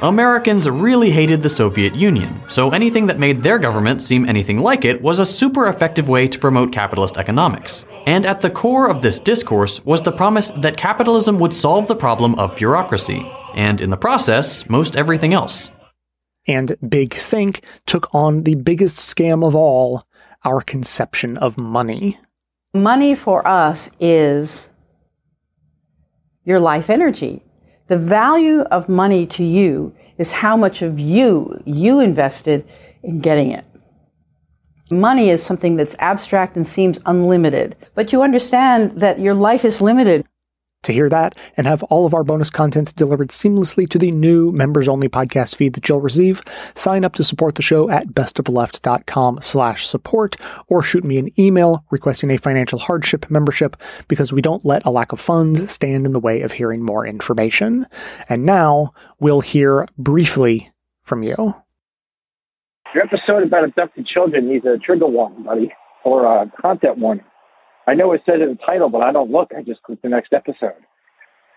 [0.02, 4.86] Americans really hated the Soviet Union, so anything that made their government seem anything like
[4.86, 7.84] it was a super effective way to promote capitalist economics.
[8.06, 11.94] And at the core of this discourse was the promise that capitalism would solve the
[11.94, 15.70] problem of bureaucracy, and in the process, most everything else.
[16.48, 20.06] And Big Think took on the biggest scam of all
[20.46, 22.18] our conception of money.
[22.72, 24.70] Money for us is
[26.46, 27.42] your life energy.
[27.90, 32.64] The value of money to you is how much of you you invested
[33.02, 33.64] in getting it.
[34.92, 39.80] Money is something that's abstract and seems unlimited, but you understand that your life is
[39.80, 40.24] limited.
[40.84, 44.50] To hear that and have all of our bonus content delivered seamlessly to the new
[44.50, 46.42] members only podcast feed that you'll receive,
[46.74, 50.36] sign up to support the show at bestoftheleft.com slash support
[50.68, 53.76] or shoot me an email requesting a financial hardship membership
[54.08, 57.06] because we don't let a lack of funds stand in the way of hearing more
[57.06, 57.86] information.
[58.30, 60.70] And now we'll hear briefly
[61.02, 61.54] from you.
[62.94, 65.72] Your episode about abducted children needs a trigger warning, buddy,
[66.04, 67.24] or a content warning.
[67.90, 69.50] I know it says in the title, but I don't look.
[69.56, 70.78] I just click the next episode.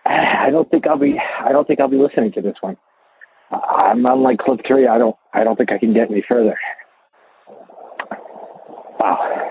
[0.04, 1.14] Ah, I don't think I'll be.
[1.40, 2.76] I don't think I'll be listening to this one.
[3.52, 4.88] I'm unlike Clip Three.
[4.88, 5.14] I don't.
[5.32, 6.58] I don't think I can get any further.
[8.98, 9.43] Wow.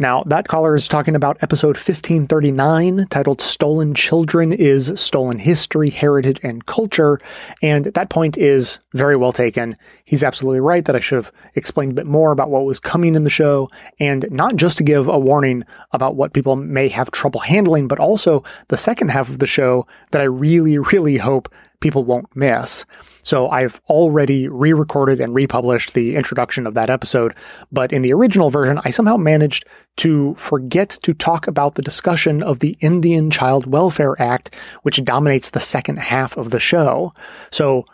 [0.00, 6.40] Now, that caller is talking about episode 1539, titled Stolen Children is Stolen History, Heritage,
[6.42, 7.18] and Culture.
[7.60, 9.76] And that point is very well taken.
[10.06, 13.14] He's absolutely right that I should have explained a bit more about what was coming
[13.14, 17.10] in the show, and not just to give a warning about what people may have
[17.10, 21.52] trouble handling, but also the second half of the show that I really, really hope
[21.80, 22.84] people won't miss.
[23.22, 27.34] So I've already re-recorded and republished the introduction of that episode,
[27.72, 29.64] but in the original version, I somehow managed
[29.98, 35.50] to forget to talk about the discussion of the Indian Child Welfare Act, which dominates
[35.50, 37.12] the second half of the show.
[37.50, 37.84] So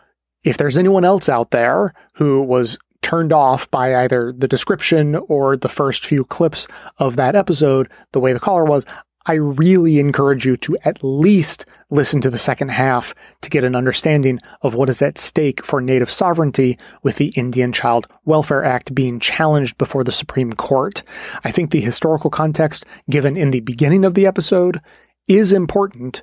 [0.44, 5.56] if there's anyone else out there who was turned off by either the description or
[5.56, 6.66] the first few clips
[6.98, 8.84] of that episode, the way the caller was,
[9.28, 13.74] I really encourage you to at least listen to the second half to get an
[13.74, 18.94] understanding of what is at stake for native sovereignty with the Indian Child Welfare Act
[18.94, 21.02] being challenged before the Supreme Court.
[21.44, 24.80] I think the historical context given in the beginning of the episode
[25.26, 26.22] is important,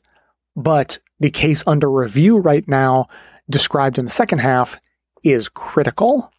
[0.56, 3.08] but the case under review right now,
[3.50, 4.80] described in the second half,
[5.24, 6.33] is critical.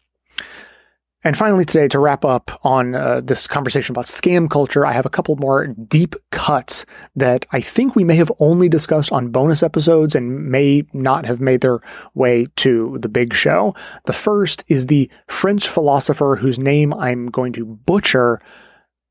[1.25, 5.07] And finally, today, to wrap up on uh, this conversation about scam culture, I have
[5.07, 9.63] a couple more deep cuts that I think we may have only discussed on bonus
[9.63, 11.79] episodes and may not have made their
[12.13, 13.73] way to the big show.
[14.05, 18.39] The first is the French philosopher whose name I'm going to butcher,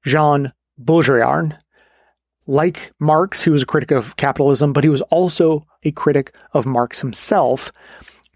[0.04, 1.58] Jean Baudrillard.
[2.46, 6.64] Like Marx, he was a critic of capitalism, but he was also a critic of
[6.64, 7.72] Marx himself.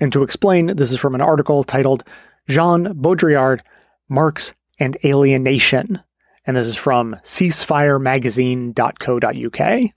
[0.01, 2.03] And to explain, this is from an article titled
[2.49, 3.61] Jean Baudrillard,
[4.09, 6.01] Marx and Alienation.
[6.47, 9.91] And this is from ceasefiremagazine.co.uk.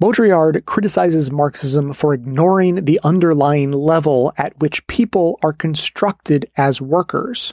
[0.00, 7.52] Baudrillard criticizes Marxism for ignoring the underlying level at which people are constructed as workers.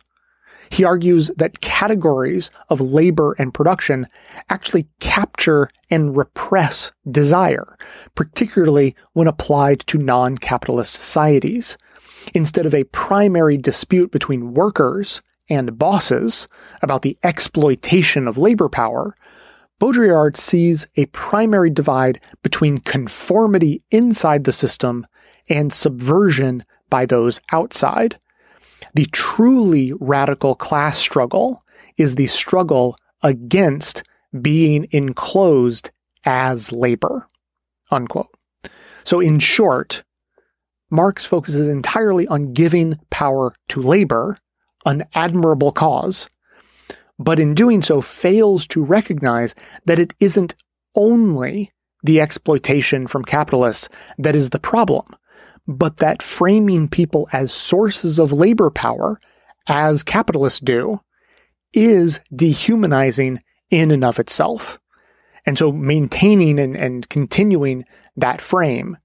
[0.70, 4.05] He argues that categories of labor and production
[4.49, 7.76] actually capture and repress desire,
[8.13, 11.80] particularly when applied to non capitalist societies
[12.34, 16.47] instead of a primary dispute between workers and bosses
[16.82, 19.15] about the exploitation of labor power,
[19.80, 25.05] Baudrillard sees a primary divide between conformity inside the system
[25.49, 28.17] and subversion by those outside.
[28.93, 31.61] The truly radical class struggle
[31.97, 34.03] is the struggle against
[34.41, 35.91] being enclosed
[36.23, 37.28] as labor.
[37.91, 38.34] Unquote.
[39.03, 40.03] So, in short,
[40.89, 44.38] Marx focuses entirely on giving power to labor,
[44.86, 46.29] an admirable cause,
[47.17, 49.55] but in doing so fails to recognize
[49.86, 50.55] that it isn't
[50.95, 51.71] only
[52.03, 55.05] the exploitation from capitalists that is the problem,
[55.67, 59.19] but that framing people as sources of labor power,
[59.67, 61.01] as capitalists do,
[61.73, 64.79] is dehumanizing in and of itself.
[65.45, 68.97] And so maintaining and, and continuing that frame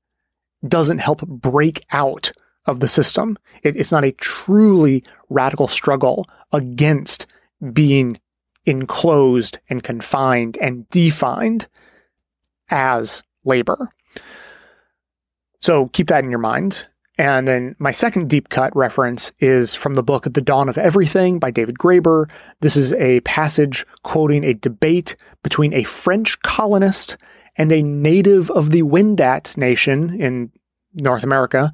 [0.66, 2.32] doesn't help break out
[2.66, 3.38] of the system.
[3.62, 7.26] It, it's not a truly radical struggle against
[7.72, 8.20] being
[8.66, 11.66] enclosed and confined and defined
[12.70, 13.88] as labor.
[15.60, 16.86] So keep that in your mind.
[17.18, 21.38] And then my second deep cut reference is from the book The Dawn of Everything
[21.38, 22.30] by David Graeber.
[22.60, 27.18] This is a passage quoting a debate between a French colonist
[27.56, 30.50] and a native of the Wendat nation in
[30.94, 31.72] North America,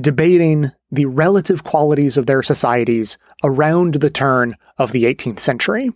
[0.00, 5.90] debating the relative qualities of their societies around the turn of the 18th century.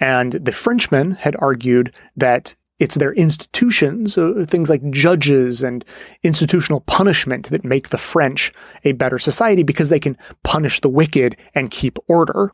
[0.00, 5.84] And the Frenchmen had argued that it's their institutions, uh, things like judges and
[6.24, 8.52] institutional punishment, that make the French
[8.84, 12.50] a better society because they can punish the wicked and keep order.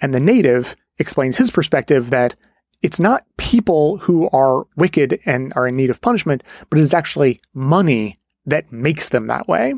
[0.00, 2.36] And the native explains his perspective that
[2.82, 6.94] it's not people who are wicked and are in need of punishment, but it is
[6.94, 9.74] actually money that makes them that way.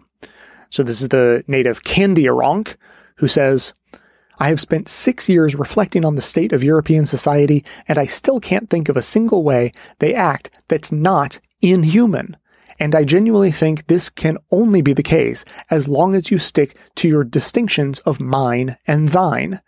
[0.71, 2.77] So this is the native Kandiaronk
[3.17, 3.73] who says,
[4.39, 8.41] I have spent six years reflecting on the state of European society, and I still
[8.41, 12.37] can't think of a single way they act that's not inhuman.
[12.81, 16.77] And I genuinely think this can only be the case as long as you stick
[16.97, 19.61] to your distinctions of mine and thine.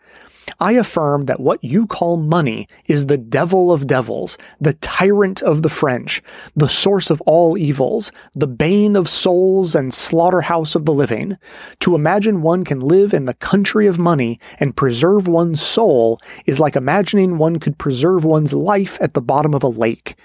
[0.58, 5.62] I affirm that what you call money is the devil of devils, the tyrant of
[5.62, 6.22] the French,
[6.54, 11.36] the source of all evils, the bane of souls and slaughterhouse of the living.
[11.80, 16.58] To imagine one can live in the country of money and preserve one's soul is
[16.58, 20.16] like imagining one could preserve one's life at the bottom of a lake.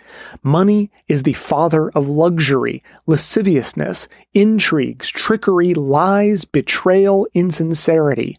[0.43, 8.37] Money is the father of luxury, lasciviousness, intrigues, trickery, lies, betrayal, insincerity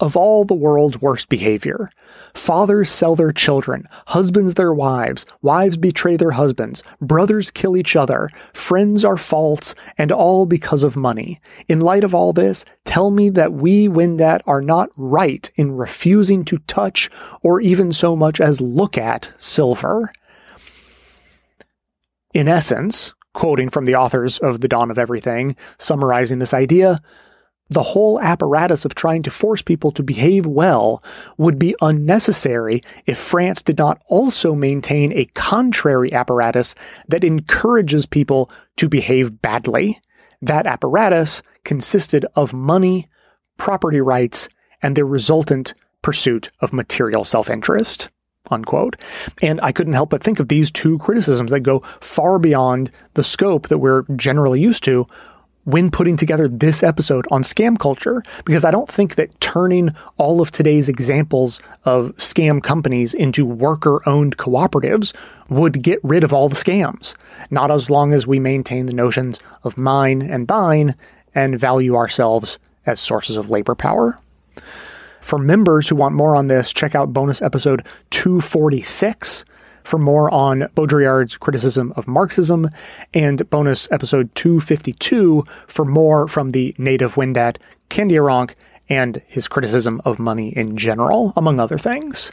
[0.00, 1.88] of all the world's worst behavior.
[2.34, 8.28] Fathers sell their children, husbands their wives, wives betray their husbands, brothers kill each other,
[8.52, 11.40] friends are false, and all because of money.
[11.68, 16.44] In light of all this, tell me that we Wendat are not right in refusing
[16.46, 17.10] to touch
[17.42, 20.12] or even so much as look at silver.
[22.32, 27.02] In essence, quoting from the authors of The Dawn of Everything, summarizing this idea.
[27.74, 31.02] The whole apparatus of trying to force people to behave well
[31.38, 36.76] would be unnecessary if France did not also maintain a contrary apparatus
[37.08, 40.00] that encourages people to behave badly.
[40.40, 43.08] That apparatus consisted of money,
[43.56, 44.48] property rights,
[44.80, 48.08] and the resultant pursuit of material self interest.
[48.52, 48.94] Unquote.
[49.42, 53.24] And I couldn't help but think of these two criticisms that go far beyond the
[53.24, 55.08] scope that we're generally used to
[55.64, 60.40] when putting together this episode on scam culture, because I don't think that turning all
[60.40, 65.14] of today's examples of scam companies into worker owned cooperatives
[65.48, 67.14] would get rid of all the scams.
[67.50, 70.94] Not as long as we maintain the notions of mine and thine
[71.34, 74.18] and value ourselves as sources of labor power.
[75.20, 79.44] For members who want more on this, check out bonus episode 246
[79.84, 82.68] for more on Baudrillard's criticism of Marxism,
[83.12, 87.58] and bonus episode 252 for more from the native Wendat
[87.90, 88.54] Kandiaronk
[88.88, 92.32] and his criticism of money in general, among other things.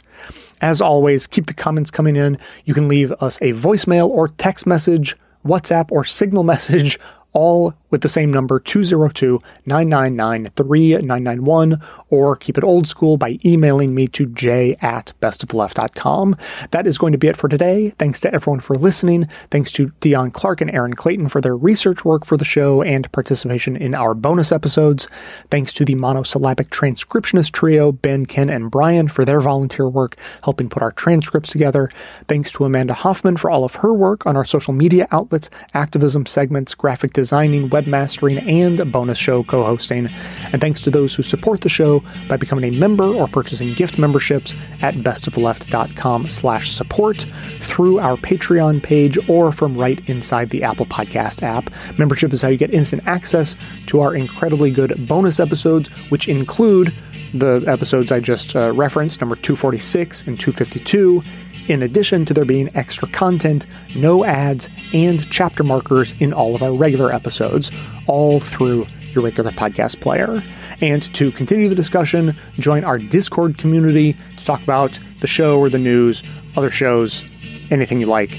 [0.60, 2.38] As always, keep the comments coming in.
[2.64, 5.16] You can leave us a voicemail or text message,
[5.46, 6.98] WhatsApp or signal message
[7.32, 13.94] all with the same number 202 999 3991, or keep it old school by emailing
[13.94, 16.34] me to j at bestoftheleft.com.
[16.72, 17.90] That is going to be it for today.
[17.90, 19.28] Thanks to everyone for listening.
[19.50, 23.12] Thanks to Dion Clark and Aaron Clayton for their research work for the show and
[23.12, 25.06] participation in our bonus episodes.
[25.50, 30.70] Thanks to the monosyllabic transcriptionist trio, Ben, Ken, and Brian, for their volunteer work helping
[30.70, 31.90] put our transcripts together.
[32.26, 36.24] Thanks to Amanda Hoffman for all of her work on our social media outlets, activism
[36.24, 40.08] segments, graphic designing, web webmastering, and bonus show co hosting.
[40.52, 43.98] And thanks to those who support the show by becoming a member or purchasing gift
[43.98, 47.26] memberships at bestofleft.com slash support
[47.60, 51.70] through our Patreon page or from right inside the Apple Podcast app.
[51.98, 53.56] Membership is how you get instant access
[53.86, 56.92] to our incredibly good bonus episodes, which include
[57.34, 61.22] the episodes I just uh, referenced, number 246 and 252
[61.68, 66.62] in addition to there being extra content, no ads, and chapter markers in all of
[66.62, 67.70] our regular episodes,
[68.06, 70.42] all through your regular podcast player.
[70.80, 75.68] And to continue the discussion, join our Discord community to talk about the show or
[75.68, 76.22] the news,
[76.56, 77.22] other shows,
[77.70, 78.38] anything you like